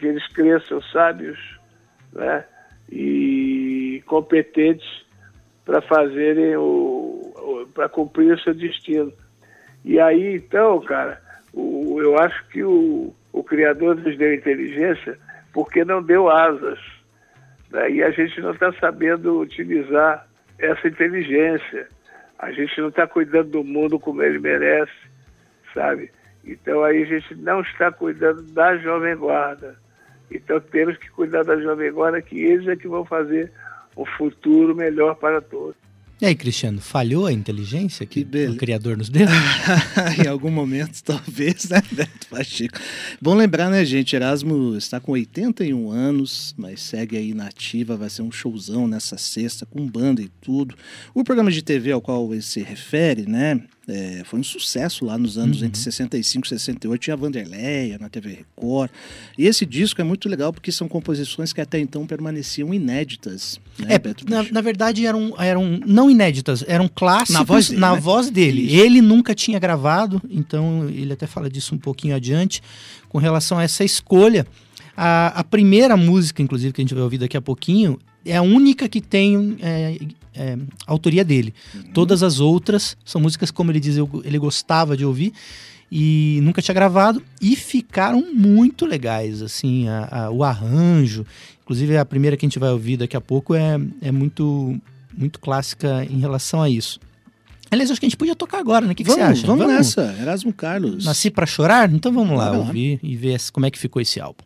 que 0.00 0.04
eles 0.04 0.26
cresçam 0.32 0.82
sábios 0.82 1.38
né? 2.12 2.44
e 2.90 4.02
competentes 4.04 5.06
para 5.64 5.80
fazerem 5.80 6.56
o, 6.56 7.68
para 7.72 7.88
cumprir 7.88 8.34
o 8.34 8.40
seu 8.40 8.52
destino. 8.52 9.12
E 9.84 10.00
aí, 10.00 10.34
então, 10.34 10.80
cara, 10.80 11.22
o, 11.52 12.00
eu 12.00 12.18
acho 12.18 12.44
que 12.48 12.64
o, 12.64 13.14
o 13.32 13.44
Criador 13.44 13.94
nos 13.94 14.18
deu 14.18 14.34
inteligência 14.34 15.16
porque 15.52 15.84
não 15.84 16.02
deu 16.02 16.28
asas. 16.28 16.80
Né? 17.70 17.92
E 17.92 18.02
a 18.02 18.10
gente 18.10 18.40
não 18.40 18.50
está 18.50 18.72
sabendo 18.72 19.38
utilizar 19.38 20.26
essa 20.58 20.88
inteligência. 20.88 21.86
A 22.40 22.50
gente 22.50 22.80
não 22.80 22.88
está 22.88 23.06
cuidando 23.06 23.50
do 23.50 23.62
mundo 23.62 24.00
como 24.00 24.20
ele 24.20 24.40
merece, 24.40 24.90
sabe? 25.72 26.10
Então 26.44 26.82
aí 26.82 27.02
a 27.02 27.06
gente 27.06 27.34
não 27.36 27.60
está 27.60 27.90
cuidando 27.92 28.42
da 28.42 28.76
Jovem 28.78 29.16
Guarda. 29.16 29.76
Então 30.30 30.60
temos 30.60 30.96
que 30.96 31.10
cuidar 31.10 31.44
da 31.44 31.60
Jovem 31.60 31.92
Guarda, 31.92 32.22
que 32.22 32.40
eles 32.40 32.66
é 32.68 32.76
que 32.76 32.88
vão 32.88 33.04
fazer 33.04 33.52
um 33.96 34.04
futuro 34.04 34.74
melhor 34.74 35.14
para 35.16 35.40
todos. 35.40 35.76
E 36.22 36.26
aí, 36.26 36.36
Cristiano, 36.36 36.80
falhou 36.80 37.26
a 37.26 37.32
inteligência 37.32 38.06
que, 38.06 38.24
Que 38.24 38.46
o 38.46 38.56
Criador 38.56 38.96
nos 38.96 39.08
deu? 39.08 39.26
em 40.24 40.28
algum 40.28 40.52
momento, 40.52 41.02
talvez, 41.02 41.68
né, 41.68 41.82
Beto 41.90 42.28
Pacheco? 42.30 42.78
Bom 43.20 43.34
lembrar, 43.34 43.68
né, 43.68 43.84
gente? 43.84 44.14
Erasmo 44.14 44.76
está 44.76 45.00
com 45.00 45.10
81 45.10 45.90
anos, 45.90 46.54
mas 46.56 46.80
segue 46.80 47.16
aí 47.16 47.34
na 47.34 47.46
ativa. 47.46 47.96
Vai 47.96 48.08
ser 48.08 48.22
um 48.22 48.30
showzão 48.30 48.86
nessa 48.86 49.18
sexta, 49.18 49.66
com 49.66 49.84
banda 49.84 50.22
e 50.22 50.28
tudo. 50.40 50.76
O 51.12 51.24
programa 51.24 51.50
de 51.50 51.60
TV 51.60 51.90
ao 51.90 52.00
qual 52.00 52.32
ele 52.32 52.40
se 52.40 52.62
refere, 52.62 53.26
né? 53.26 53.60
É, 53.88 54.22
foi 54.24 54.38
um 54.38 54.44
sucesso 54.44 55.04
lá 55.04 55.18
nos 55.18 55.36
anos 55.36 55.62
entre 55.62 55.80
65 55.80 56.46
e 56.46 56.48
68. 56.50 57.00
Tinha 57.00 57.14
a 57.14 57.16
Vanderleia 57.16 57.98
na 57.98 58.08
TV 58.08 58.30
Record. 58.30 58.90
E 59.36 59.46
esse 59.46 59.66
disco 59.66 60.00
é 60.00 60.04
muito 60.04 60.28
legal 60.28 60.52
porque 60.52 60.70
são 60.70 60.86
composições 60.86 61.52
que 61.52 61.60
até 61.60 61.80
então 61.80 62.06
permaneciam 62.06 62.72
inéditas. 62.72 63.60
Né, 63.78 63.96
É, 63.96 64.30
na, 64.30 64.42
na 64.44 64.60
verdade 64.60 65.04
eram, 65.04 65.34
eram 65.36 65.80
não 65.84 66.08
inéditas, 66.08 66.64
eram 66.68 66.88
clássicos 66.88 67.34
Na 67.34 67.42
voz 67.42 67.68
dele, 67.68 67.80
na 67.80 67.94
né? 67.94 68.00
voz 68.00 68.30
dele. 68.30 68.62
Isso. 68.62 68.76
Ele 68.76 69.02
nunca 69.02 69.34
tinha 69.34 69.58
gravado, 69.58 70.22
então 70.30 70.88
ele 70.88 71.12
até 71.12 71.26
fala 71.26 71.50
disso 71.50 71.74
um 71.74 71.78
pouquinho 71.78 72.14
adiante, 72.14 72.62
com 73.08 73.18
relação 73.18 73.58
a 73.58 73.64
essa 73.64 73.82
escolha. 73.82 74.46
A, 74.96 75.40
a 75.40 75.44
primeira 75.44 75.96
música, 75.96 76.40
inclusive, 76.40 76.72
que 76.72 76.80
a 76.80 76.84
gente 76.84 76.94
vai 76.94 77.02
ouvir 77.02 77.18
daqui 77.18 77.36
a 77.36 77.40
pouquinho, 77.42 77.98
é 78.24 78.36
a 78.36 78.42
única 78.42 78.88
que 78.88 79.00
tem 79.00 79.56
é, 79.60 79.98
é, 80.34 80.56
autoria 80.86 81.24
dele. 81.24 81.52
Uhum. 81.74 81.82
Todas 81.94 82.22
as 82.22 82.40
outras 82.40 82.96
são 83.04 83.20
músicas, 83.20 83.50
como 83.50 83.70
ele 83.70 83.80
diz, 83.80 83.96
ele 84.24 84.38
gostava 84.38 84.96
de 84.96 85.04
ouvir 85.04 85.32
e 85.90 86.40
nunca 86.42 86.62
tinha 86.62 86.74
gravado 86.74 87.22
e 87.40 87.54
ficaram 87.54 88.32
muito 88.34 88.86
legais, 88.86 89.42
assim, 89.42 89.88
a- 89.88 90.08
a- 90.10 90.30
o 90.30 90.42
arranjo. 90.42 91.26
Inclusive 91.62 91.96
a 91.96 92.04
primeira 92.04 92.36
que 92.36 92.44
a 92.44 92.48
gente 92.48 92.58
vai 92.58 92.70
ouvir 92.70 92.96
daqui 92.96 93.16
a 93.16 93.20
pouco 93.20 93.54
é, 93.54 93.78
é 94.00 94.10
muito, 94.10 94.78
muito 95.16 95.38
clássica 95.38 96.04
em 96.10 96.18
relação 96.18 96.62
a 96.62 96.68
isso. 96.70 96.98
Aliás, 97.70 97.90
acho 97.90 97.98
que 98.00 98.04
a 98.04 98.08
gente 98.08 98.18
podia 98.18 98.34
tocar 98.36 98.58
agora, 98.58 98.84
né? 98.84 98.92
O 98.92 98.94
que, 98.94 99.02
que 99.02 99.08
vamos, 99.10 99.24
você 99.24 99.32
acha? 99.32 99.46
vamos 99.46 99.66
nessa. 99.66 100.14
Erasmo 100.20 100.52
Carlos. 100.52 101.04
Nasci 101.06 101.30
pra 101.30 101.46
chorar? 101.46 101.90
Então 101.90 102.12
vamos 102.12 102.36
lá 102.36 102.46
Bora 102.46 102.58
lá. 102.58 102.66
ouvir 102.66 103.00
e 103.02 103.16
ver 103.16 103.40
como 103.50 103.64
é 103.64 103.70
que 103.70 103.78
ficou 103.78 104.02
esse 104.02 104.20
álbum. 104.20 104.44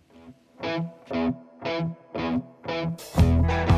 Eu 3.68 3.75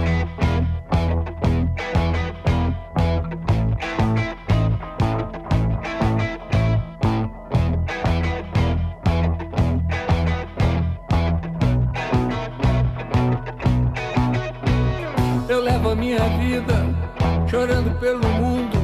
chorando 17.51 17.99
pelo 17.99 18.27
mundo. 18.29 18.79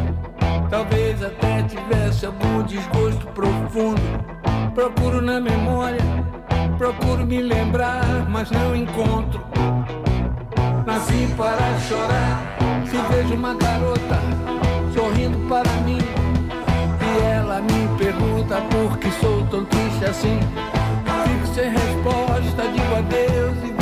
Talvez 0.70 1.22
até 1.22 1.62
tivesse 1.62 2.26
algum 2.26 2.62
desgosto 2.62 3.26
profundo. 3.28 4.00
Procuro 4.74 5.20
na 5.22 5.40
memória, 5.40 6.00
procuro 6.76 7.24
me 7.24 7.40
lembrar, 7.40 8.28
mas 8.28 8.50
não 8.50 8.74
encontro. 8.74 9.40
Nasci 10.86 11.28
para 11.36 11.78
chorar, 11.80 12.42
se 12.86 12.96
vejo 13.12 13.34
uma 13.34 13.54
garota 13.54 14.18
sorrindo 14.92 15.38
para 15.48 15.70
mim. 15.82 15.98
E 17.00 17.24
ela 17.24 17.60
me 17.60 17.98
pergunta 17.98 18.60
por 18.70 18.98
que 18.98 19.10
sou 19.20 19.46
tão 19.46 19.64
triste 19.66 20.04
assim. 20.06 20.40
Fico 21.24 21.46
sem 21.54 21.70
resposta, 21.70 22.62
digo 22.72 22.94
adeus 22.96 23.56
e 23.64 23.73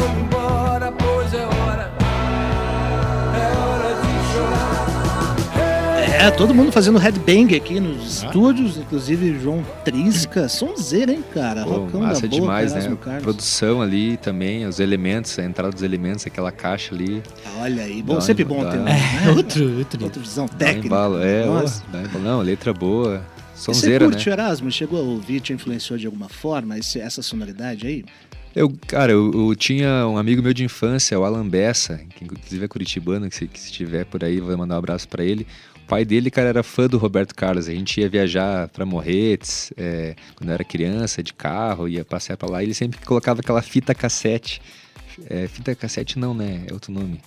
É, 6.23 6.31
todo 6.31 6.55
mundo 6.55 6.71
fazendo 6.71 6.99
headbang 6.99 7.57
aqui 7.57 7.81
nos 7.81 8.23
estúdios, 8.23 8.77
inclusive 8.77 9.37
João 9.41 9.65
Trisca, 9.85 10.49
sonzeira, 10.49 11.11
hein, 11.13 11.25
cara? 11.35 11.65
Pô, 11.65 11.71
Rocão 11.81 12.01
da 12.01 12.07
massa 12.09 12.29
boa, 12.29 12.41
demais, 12.41 12.73
né? 12.73 12.97
Carlos. 13.03 13.23
Produção 13.25 13.83
ali 13.83 14.17
também, 14.19 14.65
os 14.65 14.79
elementos, 14.79 15.37
a 15.37 15.45
entrada 15.45 15.73
dos 15.73 15.83
elementos, 15.83 16.25
aquela 16.25 16.53
caixa 16.53 16.95
ali. 16.95 17.21
Olha 17.59 17.83
aí, 17.83 18.01
bom, 18.03 18.15
Dá- 18.15 18.21
sempre 18.21 18.45
bom 18.45 18.63
dá- 18.63 18.71
ter 18.71 18.77
É, 18.79 18.81
né? 18.83 19.01
outro, 19.37 19.79
outro. 19.79 20.05
outra 20.05 20.23
visão 20.23 20.47
técnica. 20.47 20.87
embalo, 20.87 21.19
é, 21.21 21.45
ó, 21.49 21.55
Nossa. 21.63 21.83
dá 21.91 22.03
embalo. 22.03 22.25
não, 22.25 22.41
letra 22.41 22.73
boa, 22.73 23.25
E 23.57 23.59
sonzeira, 23.59 24.05
Você 24.05 24.11
né? 24.11 24.13
curte 24.15 24.31
Erasmo? 24.31 24.71
Chegou 24.71 25.01
a 25.01 25.03
ouvir, 25.03 25.41
te 25.41 25.53
influenciou 25.53 25.99
de 25.99 26.07
alguma 26.07 26.29
forma 26.29 26.79
esse- 26.79 27.01
essa 27.01 27.21
sonoridade 27.21 27.85
aí? 27.85 28.05
Eu, 28.55 28.71
cara, 28.87 29.11
eu, 29.11 29.33
eu 29.49 29.57
tinha 29.57 30.07
um 30.07 30.19
amigo 30.19 30.43
meu 30.43 30.53
de 30.53 30.63
infância, 30.63 31.19
o 31.19 31.25
Alan 31.25 31.49
Bessa, 31.49 31.99
que 32.15 32.23
inclusive 32.23 32.63
é 32.65 32.69
curitibano, 32.69 33.29
que 33.29 33.35
se, 33.35 33.49
que 33.49 33.59
se 33.59 33.67
estiver 33.71 34.05
por 34.05 34.23
aí, 34.23 34.39
vou 34.41 34.57
mandar 34.59 34.75
um 34.75 34.79
abraço 34.79 35.09
pra 35.09 35.25
ele. 35.25 35.47
O 35.93 35.95
pai 35.95 36.07
dele, 36.07 36.31
cara, 36.31 36.49
era 36.49 36.63
fã 36.63 36.87
do 36.87 36.97
Roberto 36.97 37.35
Carlos. 37.35 37.69
A 37.69 37.75
gente 37.75 38.01
ia 38.01 38.09
viajar 38.09 38.67
pra 38.69 38.87
Morretes, 38.87 39.75
é, 39.77 40.17
quando 40.35 40.49
eu 40.49 40.55
era 40.55 40.65
criança, 40.65 41.23
de 41.23 41.35
carro, 41.35 41.87
ia 41.87 42.03
passear 42.03 42.35
pra 42.39 42.49
lá. 42.49 42.63
E 42.63 42.67
ele 42.67 42.73
sempre 42.73 42.99
colocava 43.05 43.41
aquela 43.41 43.61
fita 43.61 43.95
cassete. 43.95 44.63
É, 45.29 45.47
fita 45.47 45.75
cassete 45.75 46.19
não, 46.19 46.33
né? 46.33 46.63
É 46.67 46.73
outro 46.73 46.91
nome. 46.91 47.21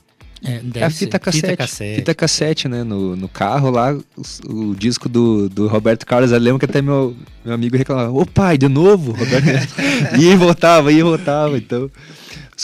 É, 0.43 0.63
É 0.80 0.84
a 0.84 0.89
fita 0.89 1.19
cassete. 1.19 1.45
Fita 1.45 1.58
cassete. 1.58 1.95
Fita 1.97 2.15
cassete, 2.15 2.67
né? 2.67 2.84
No, 2.84 3.15
no 3.15 3.30
carro 3.30 3.69
lá, 3.69 3.93
o, 3.93 4.51
o 4.51 4.75
disco 4.75 5.08
do, 5.08 5.47
do 5.47 5.67
Roberto 5.67 6.04
Carlos. 6.04 6.32
Eu 6.32 6.39
lembro 6.39 6.58
que 6.58 6.65
até 6.65 6.82
meu, 6.82 7.15
meu 7.45 7.54
amigo 7.54 7.78
reclamava: 7.78 8.12
Ô 8.12 8.25
pai, 8.25 8.58
de 8.58 8.67
novo? 8.67 9.12
Roberto... 9.12 9.45
e 10.19 10.36
voltava, 10.36 10.91
e 10.91 11.04
voltava. 11.04 11.56
Então, 11.56 11.88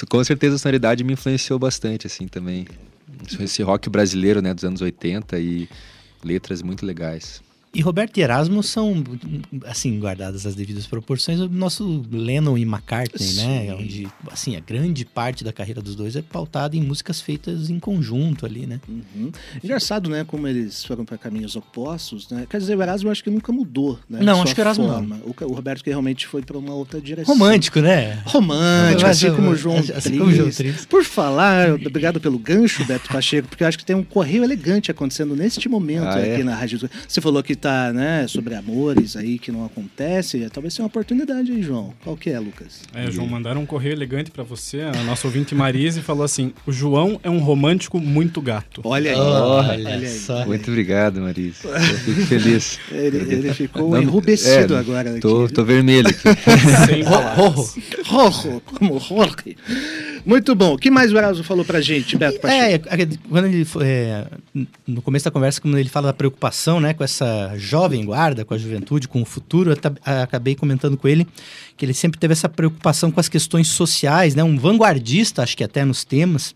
com 0.09 0.23
certeza 0.23 0.55
a 0.55 0.57
sonoridade 0.57 1.03
me 1.03 1.13
influenciou 1.13 1.59
bastante, 1.59 2.07
assim, 2.07 2.27
também. 2.27 2.65
Esse 3.39 3.61
rock 3.63 3.89
brasileiro, 3.89 4.41
né? 4.41 4.53
Dos 4.53 4.63
anos 4.63 4.81
80 4.81 5.39
e 5.39 5.69
letras 6.23 6.61
muito 6.61 6.85
legais. 6.85 7.41
E 7.73 7.79
Roberto 7.81 8.17
e 8.17 8.21
Erasmo 8.21 8.61
são, 8.61 9.01
assim, 9.65 9.97
guardadas 9.97 10.45
as 10.45 10.55
devidas 10.55 10.85
proporções, 10.85 11.39
o 11.39 11.47
nosso 11.47 12.03
Lennon 12.11 12.57
e 12.57 12.63
McCartney, 12.63 13.33
né? 13.35 13.73
Onde, 13.79 14.07
assim, 14.29 14.57
a 14.57 14.59
grande 14.59 15.05
parte 15.05 15.41
da 15.43 15.53
carreira 15.53 15.81
dos 15.81 15.95
dois 15.95 16.17
é 16.17 16.21
pautada 16.21 16.75
em 16.75 16.81
músicas 16.81 17.21
feitas 17.21 17.69
em 17.69 17.79
conjunto 17.79 18.45
ali, 18.45 18.67
né? 18.67 18.81
Uhum. 18.89 19.31
Engraçado, 19.63 20.09
né? 20.09 20.25
Como 20.27 20.47
eles 20.49 20.83
foram 20.83 21.05
para 21.05 21.17
caminhos 21.17 21.55
opostos, 21.55 22.29
né? 22.29 22.45
Quer 22.49 22.57
dizer, 22.59 22.77
o 22.77 22.81
Erasmo 22.81 23.07
eu 23.07 23.11
acho 23.13 23.23
que 23.23 23.29
nunca 23.29 23.53
mudou, 23.53 23.97
né? 24.09 24.19
Não, 24.21 24.41
acho 24.43 24.53
que 24.53 24.59
o 24.59 24.63
Erasmo 24.63 24.87
forma. 24.89 25.21
O, 25.23 25.33
ca- 25.33 25.45
o 25.45 25.53
Roberto 25.53 25.81
que 25.81 25.89
realmente 25.89 26.27
foi 26.27 26.41
para 26.41 26.57
uma 26.57 26.73
outra 26.73 26.99
direção. 26.99 27.33
Romântico, 27.33 27.79
né? 27.79 28.21
Romântico, 28.25 29.09
assim 29.09 29.33
como 29.33 29.49
o 29.51 29.55
João 29.55 29.77
assim 29.77 29.91
Tris. 29.93 30.17
como 30.17 30.29
o 30.29 30.33
João 30.35 30.49
Tris. 30.51 30.85
Por 30.85 31.05
falar, 31.05 31.69
obrigado 31.73 32.19
pelo 32.19 32.37
gancho, 32.37 32.83
Beto 32.83 33.07
Pacheco, 33.07 33.47
porque 33.47 33.63
eu 33.63 33.67
acho 33.69 33.77
que 33.77 33.85
tem 33.85 33.95
um 33.95 34.03
correio 34.03 34.43
elegante 34.43 34.91
acontecendo 34.91 35.37
neste 35.37 35.69
momento 35.69 36.03
Ah, 36.07 36.19
é? 36.19 36.33
aqui 36.35 36.43
na 36.43 36.53
Rádio. 36.53 36.89
Você 37.07 37.21
falou 37.21 37.41
que 37.41 37.55
tá, 37.61 37.93
né, 37.93 38.25
sobre 38.27 38.55
amores 38.55 39.15
aí 39.15 39.37
que 39.37 39.51
não 39.51 39.63
acontece. 39.63 40.49
Talvez 40.51 40.73
seja 40.73 40.83
uma 40.83 40.87
oportunidade 40.87 41.51
aí, 41.51 41.61
João. 41.61 41.93
Qual 42.03 42.17
que 42.17 42.29
é, 42.29 42.39
Lucas? 42.39 42.81
É, 42.93 43.09
João, 43.11 43.27
mandaram 43.27 43.61
um 43.61 43.65
correio 43.65 43.93
elegante 43.93 44.31
pra 44.31 44.43
você. 44.43 44.81
A 44.81 45.03
nossa 45.03 45.27
ouvinte 45.27 45.53
Marise 45.53 46.01
falou 46.01 46.23
assim: 46.23 46.53
o 46.65 46.71
João 46.71 47.19
é 47.23 47.29
um 47.29 47.39
romântico 47.39 47.99
muito 47.99 48.41
gato. 48.41 48.81
Olha 48.83 49.11
aí. 49.11 49.17
Olha 49.19 49.89
aí. 49.97 50.07
só. 50.09 50.45
Muito 50.45 50.69
obrigado, 50.69 51.21
Marisa. 51.21 51.67
Eu 51.67 51.79
fico 51.79 52.21
feliz. 52.27 52.79
Ele, 52.91 53.17
ele 53.33 53.53
ficou 53.53 53.91
Não, 53.91 54.01
enrubescido 54.01 54.75
é, 54.75 54.79
agora. 54.79 55.19
Tô, 55.19 55.45
aqui. 55.45 55.53
tô 55.53 55.63
vermelho 55.63 56.07
aqui. 56.09 56.21
Sem 56.87 57.03
Ro- 57.03 57.11
palavras. 57.11 57.75
Rorro. 58.05 58.29
Rojo, 58.31 58.61
como 58.65 58.99
Jorge. 58.99 59.55
Muito 60.25 60.55
bom. 60.55 60.73
O 60.73 60.77
que 60.77 60.91
mais 60.91 61.11
o 61.11 61.17
Erasmo 61.17 61.43
falou 61.43 61.65
pra 61.65 61.81
gente, 61.81 62.17
Beto 62.17 62.39
Pacheco? 62.39 62.87
É, 62.89 63.07
quando 63.29 63.45
ele 63.45 63.65
foi, 63.65 63.85
é, 63.85 64.25
no 64.87 65.01
começo 65.01 65.25
da 65.25 65.31
conversa, 65.31 65.61
quando 65.61 65.77
ele 65.77 65.89
fala 65.89 66.07
da 66.07 66.13
preocupação, 66.13 66.79
né, 66.79 66.93
com 66.93 67.03
essa 67.03 67.53
jovem 67.57 68.05
guarda, 68.05 68.45
com 68.45 68.53
a 68.53 68.57
juventude, 68.57 69.07
com 69.07 69.21
o 69.21 69.25
futuro, 69.25 69.71
eu 69.71 69.77
acabei 70.21 70.55
comentando 70.55 70.97
com 70.97 71.07
ele 71.07 71.27
que 71.75 71.85
ele 71.85 71.93
sempre 71.93 72.19
teve 72.19 72.33
essa 72.33 72.47
preocupação 72.47 73.11
com 73.11 73.19
as 73.19 73.29
questões 73.29 73.67
sociais, 73.67 74.35
né, 74.35 74.43
um 74.43 74.57
vanguardista, 74.57 75.41
acho 75.41 75.57
que 75.57 75.63
até 75.63 75.83
nos 75.83 76.03
temas, 76.03 76.53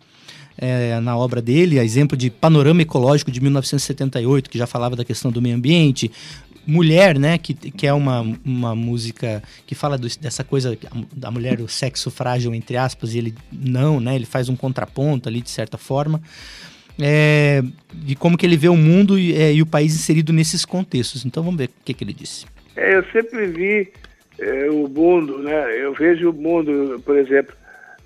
é, 0.57 0.99
na 0.99 1.17
obra 1.17 1.41
dele, 1.41 1.79
a 1.79 1.83
exemplo 1.83 2.15
de 2.15 2.29
Panorama 2.29 2.81
Ecológico 2.81 3.31
de 3.31 3.41
1978, 3.41 4.49
que 4.49 4.57
já 4.57 4.67
falava 4.67 4.95
da 4.95 5.03
questão 5.03 5.31
do 5.31 5.41
meio 5.41 5.55
ambiente, 5.55 6.11
Mulher, 6.67 7.19
né, 7.19 7.37
que, 7.37 7.53
que 7.53 7.85
é 7.85 7.93
uma, 7.93 8.21
uma 8.43 8.73
música 8.75 9.43
que 9.67 9.75
fala 9.75 9.97
do- 9.97 10.07
dessa 10.19 10.43
coisa 10.43 10.77
da 11.15 11.29
mulher, 11.29 11.59
o 11.61 11.67
sexo 11.67 12.09
frágil, 12.09 12.53
entre 12.55 12.75
aspas, 12.77 13.13
e 13.13 13.19
ele 13.19 13.35
não, 13.51 13.99
né, 13.99 14.15
ele 14.15 14.25
faz 14.25 14.49
um 14.49 14.55
contraponto 14.55 15.29
ali, 15.29 15.41
de 15.41 15.49
certa 15.51 15.77
forma, 15.77 16.21
é, 16.99 17.61
de 17.93 18.15
como 18.15 18.37
que 18.37 18.45
ele 18.45 18.57
vê 18.57 18.69
o 18.69 18.75
mundo 18.77 19.19
e, 19.19 19.33
é, 19.35 19.53
e 19.53 19.61
o 19.61 19.65
país 19.65 19.93
inserido 19.93 20.31
nesses 20.33 20.63
contextos. 20.65 21.25
Então 21.25 21.43
vamos 21.43 21.57
ver 21.57 21.67
o 21.69 21.83
que, 21.83 21.93
que 21.93 22.03
ele 22.03 22.13
disse. 22.13 22.45
É, 22.75 22.95
eu 22.95 23.03
sempre 23.11 23.47
vi 23.47 23.91
é, 24.39 24.69
o 24.69 24.87
mundo, 24.87 25.39
né? 25.39 25.65
Eu 25.77 25.93
vejo 25.93 26.29
o 26.29 26.33
mundo, 26.33 27.01
por 27.05 27.17
exemplo, 27.17 27.53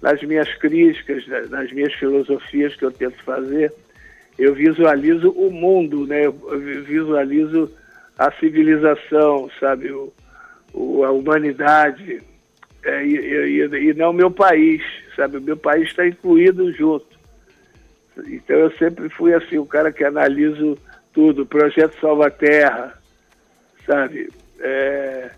nas 0.02 0.22
minhas 0.24 0.52
críticas, 0.56 1.26
na- 1.28 1.42
nas 1.60 1.72
minhas 1.72 1.94
filosofias 1.94 2.76
que 2.76 2.84
eu 2.86 2.92
tento 2.92 3.22
fazer, 3.24 3.72
eu 4.38 4.54
visualizo 4.56 5.30
o 5.32 5.52
mundo, 5.52 6.06
né? 6.08 6.26
Eu 6.26 6.34
vi- 6.60 6.82
visualizo 6.82 7.72
a 8.20 8.32
civilização, 8.34 9.50
sabe? 9.60 9.90
O, 9.92 10.14
o- 10.74 11.04
a 11.06 11.12
humanidade, 11.12 12.22
é, 12.84 13.06
e, 13.06 13.16
e- 13.16 13.90
e 13.90 13.94
não 13.94 14.12
o 14.12 14.14
meu 14.14 14.30
país, 14.30 14.82
sabe? 15.16 15.38
O 15.38 15.42
meu 15.42 15.58
país 15.58 15.88
está 15.88 16.06
incluído 16.08 16.72
junto. 16.74 17.08
Então 18.28 18.58
eu 18.58 18.72
sempre 18.74 19.08
fui 19.10 19.34
assim, 19.34 19.58
o 19.58 19.66
cara 19.66 19.92
que 19.92 20.04
analiso 20.04 20.78
tudo, 21.14 21.46
Projeto 21.46 21.98
Salva 22.02 22.30
Terra, 22.30 22.94
sabe? 23.86 24.30
É, 24.60 25.32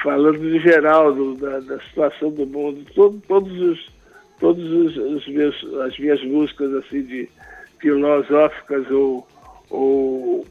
falando 0.00 0.38
no 0.38 0.60
geral 0.60 1.12
do- 1.12 1.34
da, 1.34 1.58
da 1.60 1.80
situação 1.80 2.30
do 2.30 2.46
mundo, 2.46 2.84
todo- 2.94 3.20
todos 3.26 3.52
os, 3.60 3.90
todos 4.38 4.64
os, 4.64 4.96
os 4.96 5.80
as 5.80 5.98
minhas 5.98 6.22
músicas 6.24 6.72
assim 6.74 7.02
de 7.02 7.28
filosóficas 7.80 8.88
ou, 8.90 9.26
ou, 9.68 10.46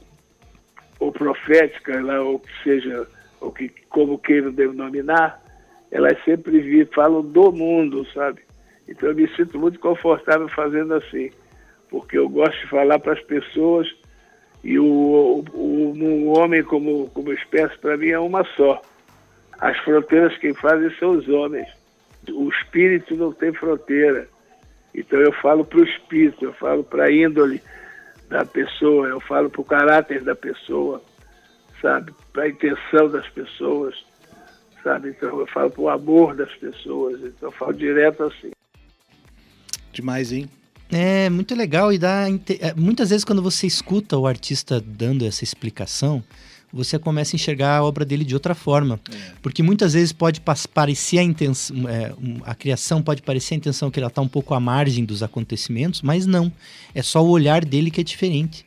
ou 1.01 1.11
proféticas, 1.11 1.99
lá, 2.03 2.21
ou 2.21 2.37
que 2.39 2.63
seja, 2.63 3.07
ou 3.41 3.51
que 3.51 3.69
como 3.89 4.19
queiram 4.19 4.51
denominar, 4.51 5.41
elas 5.89 6.15
sempre 6.23 6.59
vi, 6.59 6.85
falam 6.85 7.23
do 7.23 7.51
mundo, 7.51 8.05
sabe? 8.13 8.41
Então 8.87 9.09
eu 9.09 9.15
me 9.15 9.27
sinto 9.35 9.57
muito 9.57 9.79
confortável 9.79 10.47
fazendo 10.49 10.93
assim, 10.93 11.31
porque 11.89 12.17
eu 12.19 12.29
gosto 12.29 12.55
de 12.61 12.67
falar 12.67 12.99
para 12.99 13.13
as 13.13 13.21
pessoas 13.23 13.87
e 14.63 14.77
o, 14.77 15.43
o, 15.53 15.91
o- 15.91 16.37
homem 16.37 16.63
como, 16.63 17.09
como 17.09 17.33
espécie, 17.33 17.75
para 17.79 17.97
mim, 17.97 18.09
é 18.09 18.19
uma 18.19 18.45
só. 18.55 18.79
As 19.59 19.75
fronteiras 19.79 20.37
quem 20.37 20.53
fazem 20.53 20.91
são 20.99 21.11
os 21.17 21.27
homens. 21.27 21.67
O 22.29 22.47
espírito 22.49 23.15
não 23.15 23.33
tem 23.33 23.51
fronteira. 23.53 24.27
Então 24.93 25.19
eu 25.19 25.31
falo 25.33 25.65
para 25.65 25.79
o 25.79 25.83
espírito, 25.83 26.45
eu 26.45 26.53
falo 26.53 26.83
para 26.83 27.05
a 27.05 27.11
índole 27.11 27.59
da 28.31 28.45
pessoa, 28.45 29.07
eu 29.09 29.19
falo 29.19 29.49
para 29.49 29.61
o 29.61 29.65
caráter 29.65 30.23
da 30.23 30.33
pessoa, 30.33 31.03
sabe? 31.81 32.13
Para 32.31 32.43
a 32.43 32.49
intenção 32.49 33.09
das 33.09 33.27
pessoas, 33.29 33.93
sabe? 34.81 35.09
Então 35.09 35.37
eu 35.39 35.47
falo 35.47 35.69
para 35.69 35.81
o 35.81 35.89
amor 35.89 36.33
das 36.35 36.51
pessoas. 36.55 37.19
Então 37.19 37.49
eu 37.49 37.51
falo 37.51 37.73
direto 37.73 38.23
assim. 38.23 38.51
Demais, 39.91 40.31
hein? 40.31 40.49
É 40.89 41.29
muito 41.29 41.53
legal 41.53 41.91
e 41.91 41.97
dá. 41.97 42.27
inte- 42.29 42.57
é, 42.61 42.73
Muitas 42.73 43.09
vezes, 43.09 43.25
quando 43.25 43.41
você 43.41 43.67
escuta 43.67 44.17
o 44.17 44.25
artista 44.25 44.79
dando 44.81 45.25
essa 45.25 45.43
explicação, 45.43 46.23
você 46.73 46.97
começa 46.97 47.35
a 47.35 47.37
enxergar 47.37 47.77
a 47.77 47.83
obra 47.83 48.05
dele 48.05 48.23
de 48.23 48.33
outra 48.33 48.55
forma. 48.55 48.99
Porque 49.41 49.61
muitas 49.61 49.93
vezes 49.93 50.11
pode 50.11 50.41
parecer 50.73 51.19
a 51.19 51.23
intenção. 51.23 51.89
é, 51.89 52.13
a 52.45 52.55
criação 52.55 53.01
pode 53.01 53.21
parecer 53.21 53.55
a 53.55 53.57
intenção 53.57 53.91
que 53.91 53.99
ela 53.99 54.07
está 54.07 54.21
um 54.21 54.27
pouco 54.27 54.53
à 54.53 54.59
margem 54.59 55.03
dos 55.05 55.21
acontecimentos, 55.23 56.01
mas 56.01 56.25
não. 56.25 56.51
É 56.93 57.01
só 57.01 57.23
o 57.23 57.29
olhar 57.29 57.65
dele 57.65 57.91
que 57.91 58.01
é 58.01 58.03
diferente. 58.03 58.65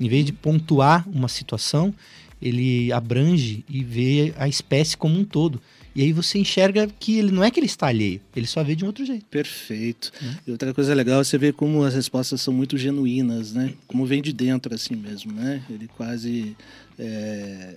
Em 0.00 0.08
vez 0.08 0.24
de 0.24 0.32
pontuar 0.32 1.08
uma 1.08 1.28
situação, 1.28 1.94
ele 2.40 2.92
abrange 2.92 3.64
e 3.68 3.82
vê 3.82 4.34
a 4.36 4.48
espécie 4.48 4.96
como 4.96 5.18
um 5.18 5.24
todo. 5.24 5.60
E 5.96 6.02
aí 6.02 6.12
você 6.12 6.38
enxerga 6.38 6.86
que 7.00 7.18
ele 7.18 7.32
não 7.32 7.42
é 7.42 7.50
que 7.50 7.58
ele 7.58 7.66
está 7.66 7.86
alheio, 7.86 8.20
ele 8.34 8.46
só 8.46 8.62
vê 8.62 8.76
de 8.76 8.84
um 8.84 8.88
outro 8.88 9.06
jeito. 9.06 9.24
Perfeito. 9.30 10.12
E 10.46 10.50
outra 10.50 10.74
coisa 10.74 10.92
legal 10.92 11.22
é 11.22 11.24
você 11.24 11.38
ver 11.38 11.54
como 11.54 11.82
as 11.84 11.94
respostas 11.94 12.42
são 12.42 12.52
muito 12.52 12.76
genuínas, 12.76 13.54
né? 13.54 13.72
Como 13.86 14.04
vem 14.04 14.20
de 14.20 14.30
dentro, 14.30 14.74
assim 14.74 14.94
mesmo, 14.94 15.32
né? 15.32 15.62
Ele 15.70 15.88
quase 15.96 16.54
é, 16.98 17.74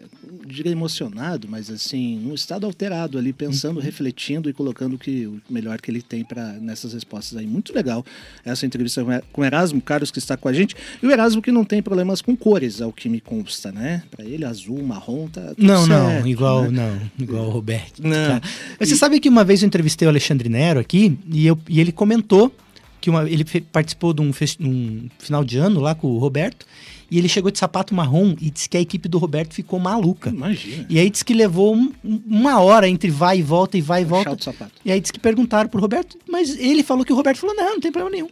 diria 0.47 0.71
emocionado, 0.71 1.47
mas 1.49 1.69
assim, 1.69 2.17
num 2.19 2.33
estado 2.33 2.65
alterado 2.65 3.17
ali, 3.17 3.33
pensando, 3.33 3.79
refletindo 3.79 4.49
e 4.49 4.53
colocando 4.53 4.93
o 4.93 4.97
que, 4.97 5.25
o 5.27 5.41
melhor 5.49 5.79
que 5.81 5.91
ele 5.91 6.01
tem 6.01 6.23
para 6.23 6.53
nessas 6.53 6.93
respostas 6.93 7.37
aí. 7.37 7.45
Muito 7.45 7.73
legal 7.73 8.05
essa 8.45 8.65
entrevista 8.65 9.03
com 9.31 9.41
o 9.41 9.45
Erasmo 9.45 9.81
Carlos, 9.81 10.09
que 10.11 10.19
está 10.19 10.37
com 10.37 10.47
a 10.47 10.53
gente. 10.53 10.75
E 11.01 11.05
o 11.05 11.11
Erasmo 11.11 11.41
que 11.41 11.51
não 11.51 11.63
tem 11.65 11.81
problemas 11.81 12.21
com 12.21 12.35
cores, 12.35 12.81
ao 12.81 12.91
que 12.93 13.09
me 13.09 13.19
consta, 13.19 13.71
né? 13.71 14.03
Para 14.11 14.25
ele, 14.25 14.45
azul, 14.45 14.81
marrom, 14.83 15.27
tá 15.27 15.53
tudo 15.55 15.63
Não, 15.65 15.85
não, 15.85 16.07
certo, 16.09 16.27
igual, 16.27 16.71
né? 16.71 16.71
não, 17.17 17.23
igual 17.25 17.45
o 17.47 17.49
Roberto. 17.49 18.01
Não. 18.01 18.11
Cara, 18.39 18.41
Mas 18.79 18.89
Você 18.89 18.95
sabe 18.95 19.19
que 19.19 19.27
uma 19.29 19.43
vez 19.43 19.61
eu 19.61 19.67
entrevistei 19.67 20.05
o 20.07 20.09
Alexandre 20.09 20.47
Nero 20.49 20.79
aqui 20.79 21.17
e, 21.31 21.45
eu, 21.45 21.59
e 21.67 21.79
ele 21.79 21.91
comentou 21.91 22.53
que 23.01 23.09
uma- 23.09 23.29
ele 23.29 23.45
participou 23.71 24.13
de 24.13 24.21
um, 24.21 24.31
um 24.59 25.09
final 25.19 25.43
de 25.43 25.57
ano 25.57 25.79
lá 25.79 25.95
com 25.95 26.07
o 26.07 26.17
Roberto 26.17 26.65
e 27.11 27.17
ele 27.17 27.27
chegou 27.29 27.49
de 27.51 27.59
sapato 27.59 27.93
marrom 27.93 28.35
e 28.39 28.49
disse 28.49 28.69
que 28.69 28.77
a 28.77 28.81
equipe 28.81 29.07
do 29.09 29.17
Roberto 29.17 29.53
ficou 29.53 29.79
maluca. 29.79 30.29
Imagina. 30.29 30.85
E 30.89 30.99
aí 30.99 31.09
disse 31.09 31.25
que 31.25 31.33
levou 31.33 31.75
um- 31.75 31.91
uma 32.03 32.59
hora 32.59 32.87
entre 32.87 33.09
vai 33.09 33.39
e 33.39 33.41
volta 33.41 33.77
e 33.77 33.81
vai 33.81 34.01
e 34.01 34.05
volta. 34.05 34.35
De 34.35 34.43
sapato. 34.43 34.71
E 34.85 34.91
aí 34.91 34.99
disse 34.99 35.13
que 35.13 35.19
perguntaram 35.19 35.69
pro 35.69 35.79
Roberto, 35.81 36.17
mas 36.29 36.57
ele 36.57 36.83
falou 36.83 37.03
que 37.05 37.11
o 37.13 37.15
Roberto 37.15 37.37
falou: 37.39 37.55
não, 37.55 37.71
não 37.73 37.79
tem 37.79 37.91
problema 37.91 38.15
nenhum. 38.15 38.29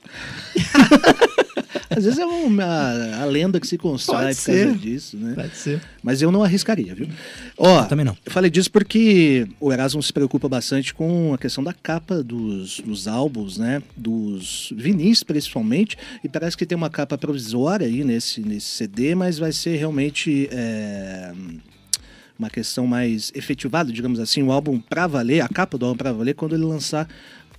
Às 1.89 2.03
vezes 2.03 2.19
é 2.19 2.25
uma, 2.25 3.15
a 3.21 3.25
lenda 3.25 3.59
que 3.59 3.67
se 3.67 3.77
constrói 3.77 4.33
por 4.35 4.45
causa 4.45 4.73
disso, 4.75 5.17
né? 5.17 5.33
Pode 5.35 5.55
ser. 5.55 5.81
Mas 6.03 6.21
eu 6.21 6.31
não 6.31 6.43
arriscaria, 6.43 6.93
viu? 6.93 7.07
Ó, 7.57 7.83
também 7.85 8.05
não. 8.05 8.15
Eu 8.25 8.31
falei 8.31 8.49
disso 8.51 8.71
porque 8.71 9.47
o 9.59 9.71
Erasmo 9.71 10.01
se 10.03 10.11
preocupa 10.13 10.47
bastante 10.47 10.93
com 10.93 11.33
a 11.33 11.37
questão 11.37 11.63
da 11.63 11.73
capa 11.73 12.21
dos, 12.23 12.79
dos 12.81 13.07
álbuns, 13.07 13.57
né? 13.57 13.81
Dos 13.95 14.71
vinis, 14.75 15.23
principalmente. 15.23 15.97
E 16.23 16.29
parece 16.29 16.55
que 16.57 16.65
tem 16.65 16.75
uma 16.77 16.89
capa 16.89 17.17
provisória 17.17 17.87
aí 17.87 18.03
nesse, 18.03 18.41
nesse 18.41 18.66
CD, 18.67 19.15
mas 19.15 19.37
vai 19.39 19.51
ser 19.51 19.75
realmente 19.77 20.47
é, 20.51 21.31
uma 22.37 22.49
questão 22.49 22.85
mais 22.85 23.31
efetivada, 23.35 23.91
digamos 23.91 24.19
assim, 24.19 24.43
o 24.43 24.51
álbum 24.51 24.79
pra 24.79 25.07
valer, 25.07 25.41
a 25.41 25.47
capa 25.47 25.77
do 25.77 25.85
álbum 25.85 25.97
pra 25.97 26.11
valer, 26.11 26.35
quando 26.35 26.55
ele 26.55 26.63
lançar 26.63 27.07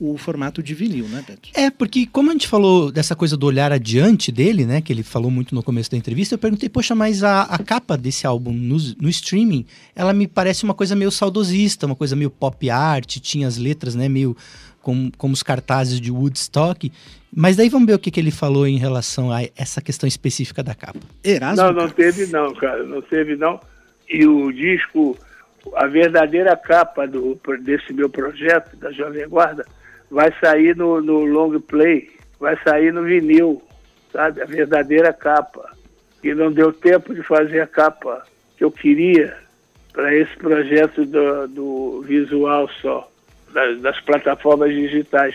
o 0.00 0.16
formato 0.16 0.62
de 0.62 0.74
vinil, 0.74 1.08
né, 1.08 1.24
Beto? 1.26 1.48
É, 1.54 1.70
porque 1.70 2.06
como 2.06 2.30
a 2.30 2.32
gente 2.32 2.46
falou 2.46 2.92
dessa 2.92 3.16
coisa 3.16 3.36
do 3.36 3.46
olhar 3.46 3.72
adiante 3.72 4.30
dele, 4.30 4.64
né, 4.64 4.80
que 4.80 4.92
ele 4.92 5.02
falou 5.02 5.30
muito 5.30 5.54
no 5.54 5.62
começo 5.62 5.90
da 5.90 5.96
entrevista, 5.96 6.34
eu 6.34 6.38
perguntei, 6.38 6.68
poxa, 6.68 6.94
mas 6.94 7.24
a, 7.24 7.42
a 7.42 7.58
capa 7.58 7.96
desse 7.96 8.26
álbum 8.26 8.52
no, 8.52 8.76
no 9.00 9.08
streaming, 9.08 9.66
ela 9.96 10.12
me 10.12 10.28
parece 10.28 10.62
uma 10.62 10.74
coisa 10.74 10.94
meio 10.94 11.10
saudosista, 11.10 11.86
uma 11.86 11.96
coisa 11.96 12.14
meio 12.14 12.30
pop 12.30 12.70
art, 12.70 13.18
tinha 13.18 13.48
as 13.48 13.56
letras, 13.58 13.96
né, 13.96 14.08
meio 14.08 14.36
como, 14.80 15.10
como 15.18 15.34
os 15.34 15.42
cartazes 15.42 16.00
de 16.00 16.12
Woodstock. 16.12 16.92
Mas 17.34 17.56
daí 17.56 17.68
vamos 17.68 17.86
ver 17.86 17.94
o 17.94 17.98
que, 17.98 18.10
que 18.10 18.20
ele 18.20 18.30
falou 18.30 18.66
em 18.66 18.78
relação 18.78 19.32
a 19.32 19.42
essa 19.56 19.82
questão 19.82 20.06
específica 20.06 20.62
da 20.62 20.74
capa. 20.74 21.00
Erasmo? 21.22 21.62
Não, 21.62 21.72
não 21.72 21.88
teve 21.88 22.26
não, 22.26 22.54
cara, 22.54 22.84
não 22.84 23.02
teve 23.02 23.36
não. 23.36 23.60
E 24.08 24.26
o 24.26 24.50
disco, 24.52 25.18
a 25.74 25.86
verdadeira 25.86 26.56
capa 26.56 27.06
do, 27.06 27.38
desse 27.62 27.92
meu 27.92 28.08
projeto, 28.08 28.76
da 28.76 28.90
Jovem 28.92 29.28
Guarda, 29.28 29.66
vai 30.10 30.32
sair 30.42 30.76
no, 30.76 31.00
no 31.00 31.24
long 31.24 31.60
play, 31.60 32.10
vai 32.40 32.56
sair 32.62 32.92
no 32.92 33.02
vinil, 33.02 33.62
sabe? 34.12 34.42
A 34.42 34.46
verdadeira 34.46 35.12
capa. 35.12 35.70
E 36.22 36.34
não 36.34 36.50
deu 36.50 36.72
tempo 36.72 37.14
de 37.14 37.22
fazer 37.22 37.60
a 37.60 37.66
capa 37.66 38.24
que 38.56 38.64
eu 38.64 38.70
queria 38.70 39.36
para 39.92 40.14
esse 40.14 40.36
projeto 40.36 41.04
do, 41.04 41.48
do 41.48 42.02
visual 42.02 42.68
só, 42.80 43.08
das, 43.52 43.80
das 43.80 44.00
plataformas 44.00 44.70
digitais. 44.70 45.34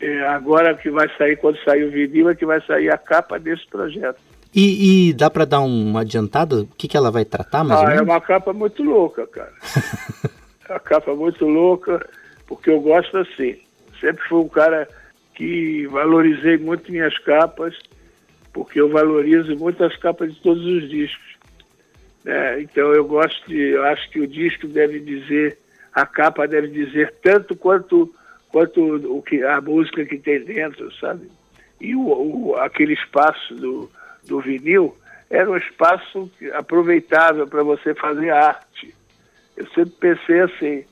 É, 0.00 0.26
agora 0.26 0.74
que 0.74 0.90
vai 0.90 1.08
sair, 1.16 1.36
quando 1.36 1.62
sair 1.64 1.84
o 1.84 1.90
vinil, 1.90 2.28
é 2.28 2.34
que 2.34 2.44
vai 2.44 2.60
sair 2.62 2.90
a 2.90 2.98
capa 2.98 3.38
desse 3.38 3.66
projeto. 3.66 4.20
E, 4.54 5.08
e 5.08 5.12
dá 5.12 5.28
para 5.28 5.44
dar 5.44 5.60
uma 5.60 6.02
adiantada? 6.02 6.60
O 6.62 6.66
que, 6.66 6.86
que 6.86 6.96
ela 6.96 7.10
vai 7.10 7.24
tratar, 7.24 7.64
mais 7.64 7.80
ou 7.80 7.86
Ah, 7.86 7.94
é 7.94 8.00
uma 8.00 8.20
capa 8.20 8.52
muito 8.52 8.84
louca, 8.84 9.26
cara. 9.26 9.52
é 10.68 10.72
uma 10.72 10.80
capa 10.80 11.14
muito 11.14 11.44
louca, 11.44 12.08
porque 12.46 12.70
eu 12.70 12.80
gosto 12.80 13.18
assim. 13.18 13.56
Sempre 14.04 14.22
fui 14.28 14.38
um 14.40 14.48
cara 14.48 14.86
que 15.34 15.86
valorizei 15.86 16.58
muito 16.58 16.92
minhas 16.92 17.16
capas, 17.18 17.74
porque 18.52 18.78
eu 18.80 18.88
valorizo 18.90 19.56
muito 19.56 19.82
as 19.82 19.96
capas 19.96 20.34
de 20.34 20.40
todos 20.42 20.62
os 20.64 20.90
discos. 20.90 21.34
né? 22.22 22.60
então 22.60 22.92
eu 22.92 23.04
gosto 23.04 23.48
de, 23.48 23.58
eu 23.70 23.82
acho 23.84 24.10
que 24.10 24.20
o 24.20 24.26
disco 24.26 24.66
deve 24.68 25.00
dizer, 25.00 25.58
a 25.92 26.04
capa 26.04 26.46
deve 26.46 26.68
dizer 26.68 27.14
tanto 27.22 27.56
quanto 27.56 28.14
quanto 28.50 28.80
o 29.16 29.20
que 29.22 29.42
a 29.42 29.60
música 29.60 30.04
que 30.04 30.18
tem 30.18 30.44
dentro, 30.44 30.92
sabe? 31.00 31.28
E 31.80 31.96
o, 31.96 32.02
o- 32.50 32.56
aquele 32.56 32.92
espaço 32.92 33.52
do, 33.56 33.90
do 34.28 34.40
vinil 34.40 34.96
era 35.28 35.50
um 35.50 35.56
espaço 35.56 36.30
aproveitável 36.52 37.48
para 37.48 37.64
você 37.64 37.94
fazer 37.94 38.30
arte. 38.30 38.94
Eu 39.56 39.66
sempre 39.70 39.94
pensei 39.98 40.40
assim. 40.40 40.84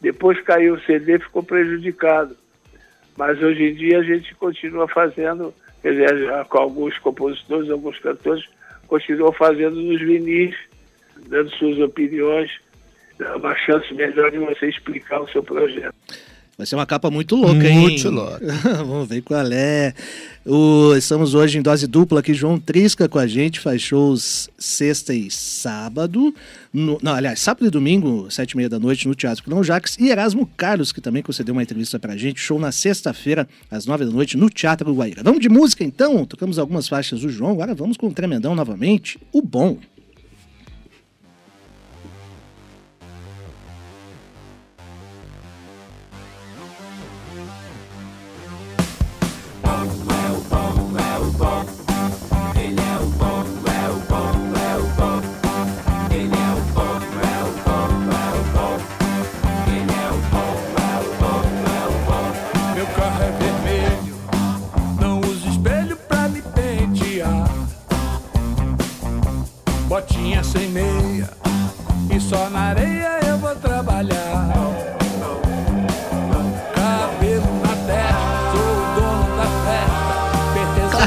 Depois 0.00 0.40
caiu 0.42 0.74
o 0.74 0.80
CD, 0.80 1.18
ficou 1.20 1.44
prejudicado. 1.44 2.36
Mas 3.16 3.40
hoje 3.42 3.70
em 3.70 3.74
dia 3.74 3.98
a 3.98 4.02
gente 4.02 4.34
continua 4.34 4.86
fazendo, 4.88 5.54
quer 5.82 5.92
dizer, 5.92 6.44
com 6.46 6.58
alguns 6.58 6.98
compositores, 6.98 7.70
alguns 7.70 7.98
cantores, 7.98 8.44
continuam 8.86 9.32
fazendo 9.32 9.80
nos 9.80 10.00
vinis, 10.00 10.54
dando 11.28 11.50
suas 11.56 11.78
opiniões, 11.78 12.50
uma 13.36 13.54
chance 13.56 13.92
melhor 13.94 14.30
de 14.30 14.38
você 14.38 14.68
explicar 14.68 15.20
o 15.20 15.28
seu 15.28 15.42
projeto. 15.42 15.94
Vai 16.58 16.66
ser 16.66 16.74
uma 16.74 16.86
capa 16.86 17.10
muito 17.10 17.36
louca, 17.36 17.68
hein? 17.68 17.80
Muito 17.80 18.08
louca. 18.08 18.40
Vamos 18.82 19.06
ver 19.06 19.20
qual 19.20 19.46
é. 19.52 19.92
O- 20.44 20.94
estamos 20.96 21.34
hoje 21.34 21.58
em 21.58 21.62
dose 21.62 21.86
dupla 21.86 22.20
aqui. 22.20 22.32
João 22.32 22.58
Trisca 22.58 23.06
com 23.10 23.18
a 23.18 23.26
gente, 23.26 23.60
faz 23.60 23.82
shows 23.82 24.48
sexta 24.58 25.12
e 25.12 25.30
sábado. 25.30 26.34
No- 26.72 26.98
não, 27.02 27.12
aliás, 27.12 27.40
sábado 27.40 27.66
e 27.66 27.70
domingo, 27.70 28.26
sete 28.30 28.52
e 28.52 28.56
meia 28.56 28.70
da 28.70 28.78
noite, 28.78 29.06
no 29.06 29.14
Teatro 29.14 29.44
Plão 29.44 29.62
Jacques. 29.62 29.98
E 29.98 30.08
Erasmo 30.08 30.48
Carlos, 30.56 30.92
que 30.92 31.00
também 31.02 31.22
concedeu 31.22 31.52
uma 31.54 31.62
entrevista 31.62 31.98
pra 31.98 32.16
gente. 32.16 32.40
Show 32.40 32.58
na 32.58 32.72
sexta-feira, 32.72 33.46
às 33.70 33.84
nove 33.84 34.06
da 34.06 34.10
noite, 34.10 34.34
no 34.38 34.48
Teatro 34.48 34.94
Guaíra. 34.94 35.22
Vamos 35.22 35.40
de 35.40 35.50
música 35.50 35.84
então? 35.84 36.24
Tocamos 36.24 36.58
algumas 36.58 36.88
faixas 36.88 37.20
do 37.20 37.28
João. 37.28 37.50
Agora 37.52 37.74
vamos 37.74 37.98
com 37.98 38.06
o 38.06 38.12
Tremendão 38.14 38.54
novamente. 38.54 39.18
O 39.30 39.42
bom. 39.42 39.76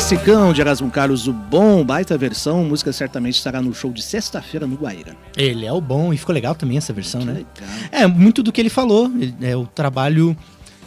Classicão 0.10 0.52
de 0.52 0.60
Erasmo 0.60 0.90
Carlos, 0.90 1.28
o 1.28 1.34
bom, 1.34 1.86
baita 1.86 2.18
versão. 2.18 2.66
Música 2.66 2.92
certamente 2.92 3.36
estará 3.36 3.62
no 3.62 3.76
show 3.76 3.92
de 3.92 4.02
sexta-feira 4.02 4.66
no 4.66 4.76
Guaíra. 4.76 5.16
Ele 5.38 5.68
é 5.68 5.72
o 5.72 5.80
bom, 5.80 6.12
e 6.12 6.18
ficou 6.18 6.34
legal 6.34 6.56
também 6.56 6.78
essa 6.80 6.92
versão, 6.92 7.24
né? 7.24 7.34
Legal. 7.34 7.76
É, 7.92 8.08
muito 8.08 8.42
do 8.42 8.52
que 8.52 8.60
ele 8.60 8.72
falou. 8.72 9.12
É 9.40 9.56
o 9.56 9.68
trabalho 9.68 10.36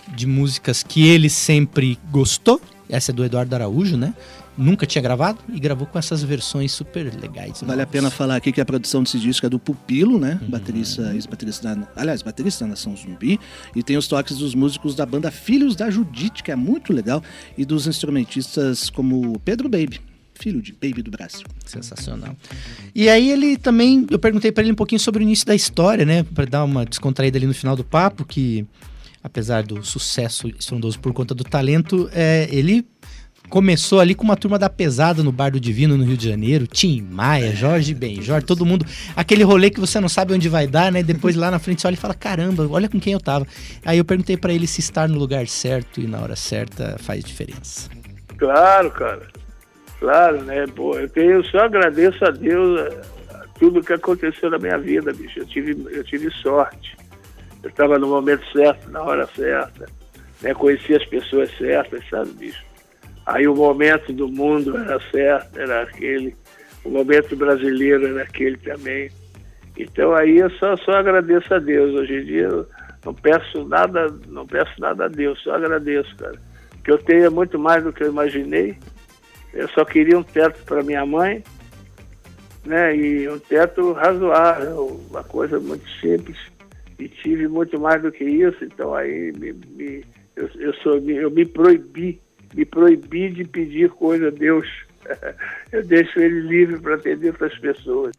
de 0.08 0.26
músicas 0.26 0.82
que 0.82 1.06
ele 1.06 1.30
sempre 1.30 1.96
gostou. 2.11 2.61
Essa 2.90 3.12
é 3.12 3.14
do 3.14 3.24
Eduardo 3.24 3.54
Araújo, 3.54 3.96
né? 3.96 4.12
Nunca 4.57 4.85
tinha 4.87 5.01
gravado 5.01 5.38
e 5.53 5.59
gravou 5.59 5.87
com 5.87 5.99
essas 5.99 6.23
versões 6.23 6.73
super 6.73 7.12
legais. 7.19 7.62
Vale 7.62 7.83
a 7.83 7.87
pena 7.87 8.11
falar 8.11 8.37
aqui 8.37 8.53
que 8.53 8.61
a 8.61 8.65
produção 8.65 9.03
desse 9.03 9.19
disco 9.19 9.47
é 9.47 9.49
do 9.49 9.59
Pupilo, 9.59 10.19
né? 10.19 10.38
Baterista, 10.49 11.15
ex-baterista 11.15 11.75
da. 11.75 11.88
Aliás, 11.97 12.23
baterista 12.23 12.65
da 12.65 12.71
Nação 12.71 12.95
Zumbi. 12.95 13.41
E 13.75 13.83
tem 13.83 13.97
os 13.97 14.07
toques 14.07 14.37
dos 14.37 14.55
músicos 14.55 14.95
da 14.95 15.07
banda 15.07 15.31
Filhos 15.31 15.75
da 15.75 15.91
Judite, 15.91 16.43
que 16.43 16.53
é 16.53 16.57
muito 16.57 16.93
legal, 16.93 17.23
e 17.57 17.65
dos 17.65 17.87
instrumentistas 17.87 18.91
como 18.91 19.38
Pedro 19.41 19.69
Baby, 19.69 20.01
filho 20.35 20.61
de 20.61 20.73
Baby 20.73 21.03
do 21.03 21.11
Brasil. 21.11 21.47
Sensacional. 21.65 22.37
E 22.95 23.09
aí 23.09 23.31
ele 23.31 23.57
também, 23.57 24.07
eu 24.11 24.19
perguntei 24.19 24.53
pra 24.53 24.62
ele 24.62 24.73
um 24.73 24.77
pouquinho 24.77 25.01
sobre 25.01 25.23
o 25.23 25.25
início 25.25 25.47
da 25.47 25.55
história, 25.55 26.05
né? 26.05 26.25
Pra 26.25 26.45
dar 26.45 26.65
uma 26.65 26.85
descontraída 26.85 27.38
ali 27.38 27.47
no 27.47 27.55
final 27.55 27.75
do 27.75 27.85
papo, 27.85 28.25
que 28.25 28.67
apesar 29.23 29.62
do 29.62 29.85
sucesso 29.85 30.49
estrondoso 30.49 30.99
por 30.99 31.12
conta 31.12 31.35
do 31.35 31.45
talento, 31.45 32.11
é, 32.12 32.49
ele 32.51 32.85
começou 33.53 34.01
ali 34.01 34.15
com 34.15 34.25
uma 34.25 34.35
turma 34.35 34.59
da 34.59 34.71
pesada 34.71 35.23
no 35.23 35.31
Bar 35.31 35.51
do 35.51 35.61
Divino, 35.61 35.95
no 35.95 36.05
Rio 36.05 36.17
de 36.17 36.27
Janeiro. 36.27 36.67
Tim 36.67 37.03
Maia, 37.03 37.55
Jorge 37.55 37.93
Benjor, 37.93 38.43
todo 38.43 38.65
mundo. 38.65 38.87
Aquele 39.15 39.45
rolê 39.45 39.69
que 39.69 39.79
você 39.79 40.01
não 40.01 40.09
sabe 40.09 40.33
onde 40.33 40.49
vai 40.49 40.67
dar, 40.67 40.91
né? 40.91 41.03
Depois 41.03 41.37
lá 41.37 41.51
na 41.51 41.59
frente 41.59 41.83
você 41.83 41.87
olha 41.87 41.95
e 41.95 41.99
fala: 41.99 42.15
caramba, 42.15 42.67
olha 42.67 42.88
com 42.88 42.99
quem 42.99 43.12
eu 43.12 43.21
tava. 43.21 43.47
Aí 43.85 43.99
eu 43.99 44.07
perguntei 44.07 44.38
pra 44.38 44.55
ele 44.55 44.67
se 44.67 44.81
estar 44.81 45.07
no 45.07 45.19
lugar 45.19 45.47
certo 45.47 46.01
e 46.01 46.07
na 46.07 46.23
hora 46.23 46.35
certa 46.35 46.97
faz 46.99 47.23
diferença. 47.23 47.91
Claro, 48.38 48.91
cara. 48.91 49.29
Claro, 50.01 50.43
né? 50.45 50.65
Pô, 50.75 50.99
eu, 50.99 51.09
tenho, 51.11 51.33
eu 51.33 51.45
só 51.45 51.59
agradeço 51.59 52.25
a 52.25 52.31
Deus, 52.31 52.81
a 53.35 53.45
tudo 53.59 53.83
que 53.83 53.93
aconteceu 53.93 54.49
na 54.49 54.59
minha 54.59 54.79
vida, 54.79 55.12
bicho. 55.12 55.41
Eu 55.41 55.47
tive, 55.47 55.77
eu 55.91 56.03
tive 56.05 56.31
sorte. 56.41 56.97
Eu 57.62 57.69
estava 57.69 57.99
no 57.99 58.09
momento 58.09 58.51
certo, 58.51 58.91
na 58.91 59.03
hora 59.03 59.29
certa. 59.37 59.85
Né? 60.41 60.55
Conheci 60.55 60.95
as 60.95 61.05
pessoas 61.05 61.51
certas, 61.59 62.03
sabe, 62.09 62.31
bicho? 62.31 62.71
Aí 63.26 63.46
o 63.46 63.54
momento 63.54 64.12
do 64.12 64.28
mundo 64.28 64.76
era 64.76 65.00
certo, 65.11 65.58
era 65.58 65.82
aquele. 65.82 66.35
O 66.85 66.90
momento 66.90 67.37
brasileiro 67.37 68.06
era 68.06 68.22
aquele 68.22 68.56
também. 68.58 69.11
Então 69.76 70.14
aí 70.14 70.38
eu 70.38 70.50
só, 70.52 70.76
só 70.78 70.92
agradeço 70.92 71.52
a 71.54 71.58
Deus. 71.58 71.94
Hoje 71.94 72.14
em 72.14 72.24
dia 72.24 72.48
eu 72.48 72.66
não 73.04 73.14
peço 73.14 73.64
nada, 73.64 74.08
não 74.28 74.46
peço 74.46 74.72
nada 74.78 75.04
a 75.04 75.08
Deus, 75.08 75.40
só 75.42 75.54
agradeço, 75.54 76.14
cara. 76.16 76.38
Que 76.85 76.90
eu 76.90 76.98
tenha 76.98 77.30
muito 77.30 77.58
mais 77.58 77.82
do 77.85 77.92
que 77.92 78.02
eu 78.02 78.08
imaginei. 78.08 78.76
Eu 79.52 79.68
só 79.68 79.85
queria 79.85 80.18
um 80.18 80.22
teto 80.22 80.64
para 80.64 80.82
minha 80.82 81.04
mãe, 81.06 81.44
né? 82.64 82.96
E 82.96 83.28
um 83.28 83.38
teto 83.38 83.92
razoável, 83.92 85.00
uma 85.11 85.22
coisa 85.22 85.61
muito 85.61 85.88
simples. 86.00 86.38
E 86.98 87.08
tive 87.08 87.48
muito 87.48 87.78
mais 87.80 88.00
do 88.00 88.12
que 88.12 88.24
isso, 88.24 88.64
então 88.64 88.94
aí 88.94 89.32
me, 89.32 89.52
me, 89.52 90.04
eu, 90.37 90.48
eu, 90.54 90.74
sou, 90.74 90.98
eu 90.98 91.30
me 91.30 91.44
proibi, 91.44 92.20
me 92.55 92.65
proibi 92.65 93.31
de 93.31 93.45
pedir 93.45 93.91
coisa 93.91 94.29
a 94.29 94.31
Deus. 94.31 94.69
Eu 95.73 95.85
deixo 95.85 96.21
ele 96.21 96.41
livre 96.41 96.79
para 96.79 96.95
atender 96.95 97.29
outras 97.29 97.59
pessoas. 97.59 98.12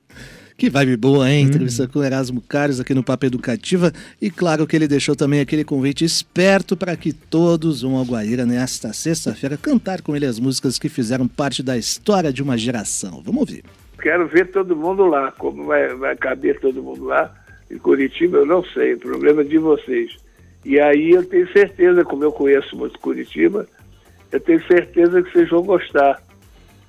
Que 0.55 0.69
vibe 0.69 0.97
boa, 0.97 1.29
hein? 1.29 1.45
Entrevista 1.45 1.87
com 1.87 1.99
o 1.99 2.03
Erasmo 2.03 2.39
Carlos 2.39 2.79
aqui 2.79 2.93
no 2.93 3.03
Papo 3.03 3.25
Educativa. 3.25 3.91
E 4.21 4.29
claro 4.29 4.67
que 4.67 4.75
ele 4.75 4.87
deixou 4.87 5.15
também 5.15 5.39
aquele 5.39 5.63
convite 5.63 6.05
esperto 6.05 6.77
para 6.77 6.95
que 6.95 7.11
todos 7.11 7.81
vão 7.81 7.97
ao 7.97 8.05
Guaíra 8.05 8.45
nesta 8.45 8.93
sexta-feira 8.93 9.57
cantar 9.57 10.01
com 10.01 10.15
ele 10.15 10.25
as 10.25 10.39
músicas 10.39 10.77
que 10.77 10.89
fizeram 10.89 11.27
parte 11.27 11.63
da 11.63 11.77
história 11.77 12.31
de 12.31 12.43
uma 12.43 12.57
geração. 12.57 13.21
Vamos 13.25 13.41
ouvir. 13.41 13.63
Quero 13.99 14.27
ver 14.27 14.51
todo 14.51 14.75
mundo 14.75 15.05
lá. 15.05 15.31
Como 15.31 15.65
vai, 15.65 15.95
vai 15.95 16.15
caber 16.15 16.59
todo 16.59 16.83
mundo 16.83 17.05
lá 17.05 17.33
em 17.71 17.77
Curitiba, 17.77 18.37
eu 18.37 18.45
não 18.45 18.63
sei. 18.63 18.93
O 18.93 18.99
problema 18.99 19.41
é 19.41 19.45
de 19.45 19.57
vocês. 19.57 20.15
E 20.63 20.79
aí 20.79 21.11
eu 21.11 21.25
tenho 21.25 21.51
certeza, 21.51 22.05
como 22.05 22.23
eu 22.23 22.31
conheço 22.31 22.75
muito 22.77 22.99
Curitiba, 22.99 23.67
eu 24.33 24.39
tenho 24.39 24.65
certeza 24.65 25.21
que 25.21 25.31
vocês 25.31 25.49
vão 25.49 25.61
gostar. 25.61 26.19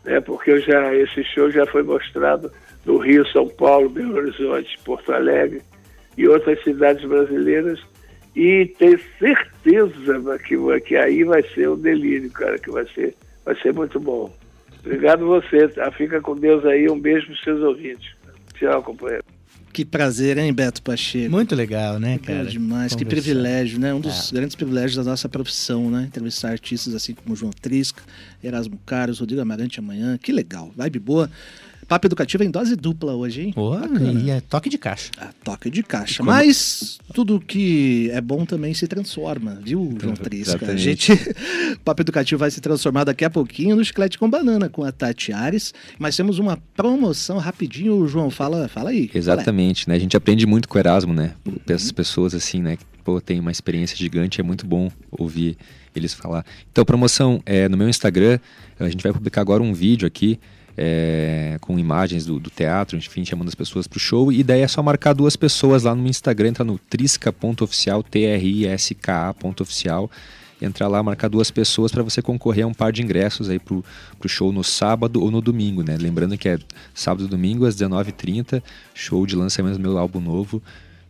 Né? 0.02 0.18
Porque 0.20 0.50
eu 0.50 0.60
já, 0.60 0.94
esse 0.94 1.22
show 1.24 1.50
já 1.50 1.66
foi 1.66 1.82
mostrado 1.82 2.50
no 2.86 2.96
Rio, 2.96 3.26
São 3.28 3.46
Paulo, 3.48 3.90
Belo 3.90 4.16
Horizonte, 4.16 4.78
Porto 4.82 5.12
Alegre 5.12 5.62
e 6.16 6.26
outras 6.26 6.62
cidades 6.64 7.06
brasileiras. 7.06 7.78
E 8.34 8.66
tenho 8.78 8.98
certeza 9.18 10.38
que, 10.38 10.56
que 10.80 10.96
aí 10.96 11.22
vai 11.22 11.42
ser 11.42 11.68
um 11.68 11.76
delírio, 11.76 12.30
cara, 12.30 12.58
que 12.58 12.70
vai 12.70 12.86
ser, 12.94 13.14
vai 13.44 13.54
ser 13.60 13.74
muito 13.74 14.00
bom. 14.00 14.34
Obrigado 14.80 15.26
você, 15.26 15.68
tá? 15.68 15.90
Fica 15.92 16.20
com 16.20 16.34
Deus 16.34 16.64
aí, 16.64 16.90
um 16.90 16.98
beijo 16.98 17.26
para 17.26 17.34
os 17.34 17.42
seus 17.42 17.62
ouvintes. 17.62 18.10
Tchau, 18.54 18.82
companheiro. 18.82 19.33
Que 19.74 19.84
prazer, 19.84 20.38
hein, 20.38 20.52
Beto 20.52 20.80
Pacheco? 20.80 21.32
Muito 21.32 21.52
legal, 21.52 21.98
né, 21.98 22.16
cara? 22.18 22.38
Legal 22.38 22.52
demais, 22.52 22.94
que 22.94 23.04
privilégio, 23.04 23.80
né? 23.80 23.92
Um 23.92 23.98
dos 23.98 24.30
É. 24.30 24.34
grandes 24.36 24.54
privilégios 24.54 24.94
da 24.94 25.02
nossa 25.10 25.28
profissão, 25.28 25.90
né? 25.90 26.04
Entrevistar 26.06 26.50
artistas 26.52 26.94
assim 26.94 27.12
como 27.12 27.34
João 27.34 27.50
Trisca, 27.50 28.00
Erasmo 28.42 28.78
Carlos, 28.86 29.18
Rodrigo 29.18 29.42
Amarante 29.42 29.80
amanhã. 29.80 30.16
Que 30.16 30.30
legal, 30.30 30.72
vibe 30.76 31.00
boa. 31.00 31.28
Papo 31.86 32.06
educativo 32.06 32.42
em 32.44 32.50
dose 32.50 32.74
dupla 32.76 33.14
hoje, 33.14 33.42
hein? 33.42 33.54
Bacana. 33.56 34.20
e 34.20 34.30
é 34.30 34.40
toque 34.40 34.68
de 34.68 34.78
caixa. 34.78 35.10
Ah, 35.18 35.30
toque 35.42 35.70
de 35.70 35.82
caixa. 35.82 36.18
Como- 36.18 36.30
Mas 36.30 36.98
tudo 37.12 37.38
que 37.40 38.10
é 38.12 38.20
bom 38.20 38.44
também 38.44 38.72
se 38.74 38.86
transforma, 38.86 39.58
viu, 39.62 39.96
João 40.00 40.14
Trisca? 40.14 40.52
A 40.52 40.56
Exatamente. 40.56 40.82
gente. 40.82 41.12
o 41.12 41.78
Papo 41.84 42.02
Educativo 42.02 42.38
vai 42.38 42.50
se 42.50 42.60
transformar 42.60 43.04
daqui 43.04 43.24
a 43.24 43.30
pouquinho 43.30 43.76
no 43.76 43.84
Chiclete 43.84 44.18
com 44.18 44.28
Banana 44.28 44.68
com 44.68 44.82
a 44.84 44.90
Tati 44.92 45.32
Ares. 45.32 45.72
Mas 45.98 46.16
temos 46.16 46.38
uma 46.38 46.56
promoção 46.76 47.38
rapidinho, 47.38 48.06
João. 48.06 48.30
Fala, 48.30 48.68
fala 48.68 48.90
aí. 48.90 49.08
qual 49.08 49.16
é? 49.16 49.18
Exatamente, 49.18 49.88
né? 49.88 49.94
A 49.94 49.98
gente 49.98 50.16
aprende 50.16 50.46
muito 50.46 50.68
com 50.68 50.76
o 50.76 50.80
Erasmo, 50.80 51.12
né? 51.12 51.34
Essas 51.68 51.92
pessoas 51.92 52.34
assim, 52.34 52.60
né? 52.62 52.76
Que 52.76 52.84
pô, 53.04 53.20
tem 53.20 53.38
uma 53.38 53.50
experiência 53.52 53.96
gigante, 53.96 54.40
é 54.40 54.44
muito 54.44 54.66
bom 54.66 54.90
ouvir 55.10 55.56
eles 55.94 56.14
falar. 56.14 56.44
Então, 56.72 56.84
promoção 56.84 57.40
é 57.46 57.68
no 57.68 57.76
meu 57.76 57.88
Instagram, 57.88 58.38
a 58.80 58.88
gente 58.88 59.02
vai 59.02 59.12
publicar 59.12 59.42
agora 59.42 59.62
um 59.62 59.72
vídeo 59.74 60.08
aqui 60.08 60.40
é, 60.76 61.56
com 61.60 61.78
imagens 61.78 62.26
do, 62.26 62.40
do 62.40 62.50
teatro, 62.50 62.96
enfim, 62.96 63.24
chamando 63.24 63.46
as 63.48 63.54
pessoas 63.54 63.86
pro 63.86 63.98
show. 63.98 64.30
E 64.32 64.42
daí 64.42 64.62
é 64.62 64.68
só 64.68 64.82
marcar 64.82 65.12
duas 65.12 65.36
pessoas 65.36 65.84
lá 65.84 65.94
no 65.94 66.08
Instagram, 66.08 66.48
entra 66.48 66.64
no 66.64 66.78
trisca.oficial, 66.78 68.02
T-R-I-S-K-A.oficial. 68.02 70.10
Entrar 70.62 70.86
lá, 70.88 71.02
marcar 71.02 71.28
duas 71.28 71.50
pessoas 71.50 71.92
para 71.92 72.02
você 72.02 72.22
concorrer 72.22 72.64
a 72.64 72.68
um 72.68 72.72
par 72.72 72.90
de 72.92 73.02
ingressos 73.02 73.50
aí 73.50 73.58
pro, 73.58 73.84
pro 74.18 74.28
show 74.28 74.52
no 74.52 74.64
sábado 74.64 75.20
ou 75.20 75.30
no 75.30 75.42
domingo, 75.42 75.82
né? 75.82 75.98
Lembrando 75.98 76.38
que 76.38 76.48
é 76.48 76.58
sábado 76.94 77.26
e 77.26 77.28
domingo 77.28 77.66
às 77.66 77.76
19h30, 77.76 78.62
show 78.94 79.26
de 79.26 79.36
lançamento 79.36 79.74
do 79.74 79.80
meu 79.80 79.98
álbum 79.98 80.20
novo, 80.20 80.62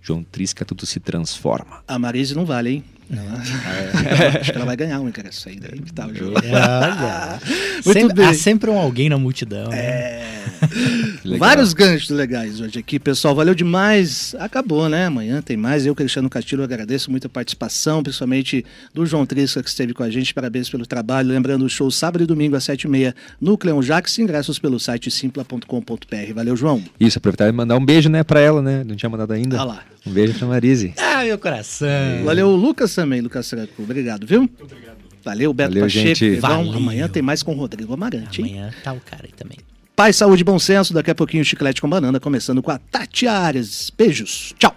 João 0.02 0.24
Trisca 0.24 0.64
Tudo 0.64 0.84
Se 0.86 0.98
Transforma. 0.98 1.84
A 1.86 1.96
Marise 1.98 2.34
não 2.34 2.44
vale, 2.44 2.70
hein? 2.70 2.84
Acho 4.40 4.52
que 4.52 4.56
ela 4.56 4.64
vai 4.66 4.76
ganhar 4.76 5.00
um 5.00 5.08
ingresso 5.08 5.48
ainda. 5.48 5.68
Que 5.68 5.92
tal, 5.92 6.14
João? 6.14 6.32
Olha. 6.34 7.40
Muito 7.84 7.92
sempre, 7.92 8.14
bem. 8.14 8.26
há 8.26 8.34
sempre 8.34 8.70
um 8.70 8.78
alguém 8.78 9.08
na 9.08 9.18
multidão. 9.18 9.68
né? 9.70 9.78
É. 9.78 10.24
Legal. 11.24 11.38
Vários 11.38 11.72
ganchos 11.72 12.10
legais 12.10 12.60
hoje 12.60 12.78
aqui, 12.78 12.98
pessoal. 12.98 13.34
Valeu 13.34 13.54
demais. 13.54 14.34
Acabou, 14.38 14.88
né? 14.88 15.06
Amanhã 15.06 15.40
tem 15.42 15.56
mais. 15.56 15.86
Eu, 15.86 15.94
Cristiano 15.94 16.28
Castilho, 16.28 16.62
agradeço 16.62 17.10
muito 17.10 17.26
a 17.26 17.30
participação, 17.30 18.02
principalmente 18.02 18.64
do 18.92 19.06
João 19.06 19.24
Trisca, 19.24 19.62
que 19.62 19.68
esteve 19.68 19.92
com 19.94 20.02
a 20.02 20.10
gente. 20.10 20.32
Parabéns 20.34 20.68
pelo 20.68 20.86
trabalho. 20.86 21.28
Lembrando, 21.28 21.64
o 21.64 21.68
show 21.68 21.90
sábado 21.90 22.24
e 22.24 22.26
domingo 22.26 22.56
às 22.56 22.64
7h30 22.64 23.14
no 23.40 23.56
Cleon 23.56 23.80
Jax. 23.82 24.18
Ingressos 24.18 24.58
pelo 24.58 24.78
site 24.78 25.10
simpla.com.br. 25.10 26.34
Valeu, 26.34 26.56
João. 26.56 26.82
Isso, 26.98 27.18
aproveitar 27.18 27.48
e 27.48 27.52
mandar 27.52 27.76
um 27.76 27.84
beijo, 27.84 28.08
né, 28.08 28.22
pra 28.22 28.40
ela, 28.40 28.60
né? 28.62 28.84
Não 28.84 28.96
tinha 28.96 29.08
mandado 29.10 29.32
ainda. 29.32 29.58
Ah 29.58 29.64
lá. 29.64 29.82
Um 30.06 30.10
beijo 30.12 30.34
pra 30.34 30.46
Marise. 30.46 30.92
Ah, 30.98 31.24
meu 31.24 31.38
coração. 31.38 31.88
Valeu, 32.24 32.50
Lucas 32.50 32.93
também, 32.94 33.20
Lucas 33.20 33.48
Franco. 33.48 33.82
Obrigado, 33.82 34.26
viu? 34.26 34.40
Muito 34.40 34.64
obrigado. 34.64 34.96
Valeu, 35.24 35.52
Beto 35.54 35.70
Valeu, 35.70 35.84
Pacheco. 35.84 36.06
gente. 36.06 36.36
Valeu. 36.40 36.72
Amanhã 36.74 37.08
tem 37.08 37.22
mais 37.22 37.42
com 37.42 37.52
o 37.54 37.56
Rodrigo 37.56 37.94
Amarante, 37.94 38.42
hein? 38.42 38.48
Amanhã 38.58 38.74
tá 38.82 38.92
o 38.92 39.00
cara 39.00 39.22
aí 39.24 39.32
também. 39.32 39.58
Paz, 39.96 40.16
saúde 40.16 40.42
e 40.42 40.44
bom 40.44 40.58
senso. 40.58 40.92
Daqui 40.92 41.10
a 41.10 41.14
pouquinho, 41.14 41.44
Chiclete 41.44 41.80
com 41.80 41.88
Banana, 41.88 42.18
começando 42.20 42.62
com 42.62 42.70
a 42.70 42.78
Tati 42.78 43.26
Ares. 43.26 43.90
Beijos. 43.96 44.52
Tchau. 44.58 44.74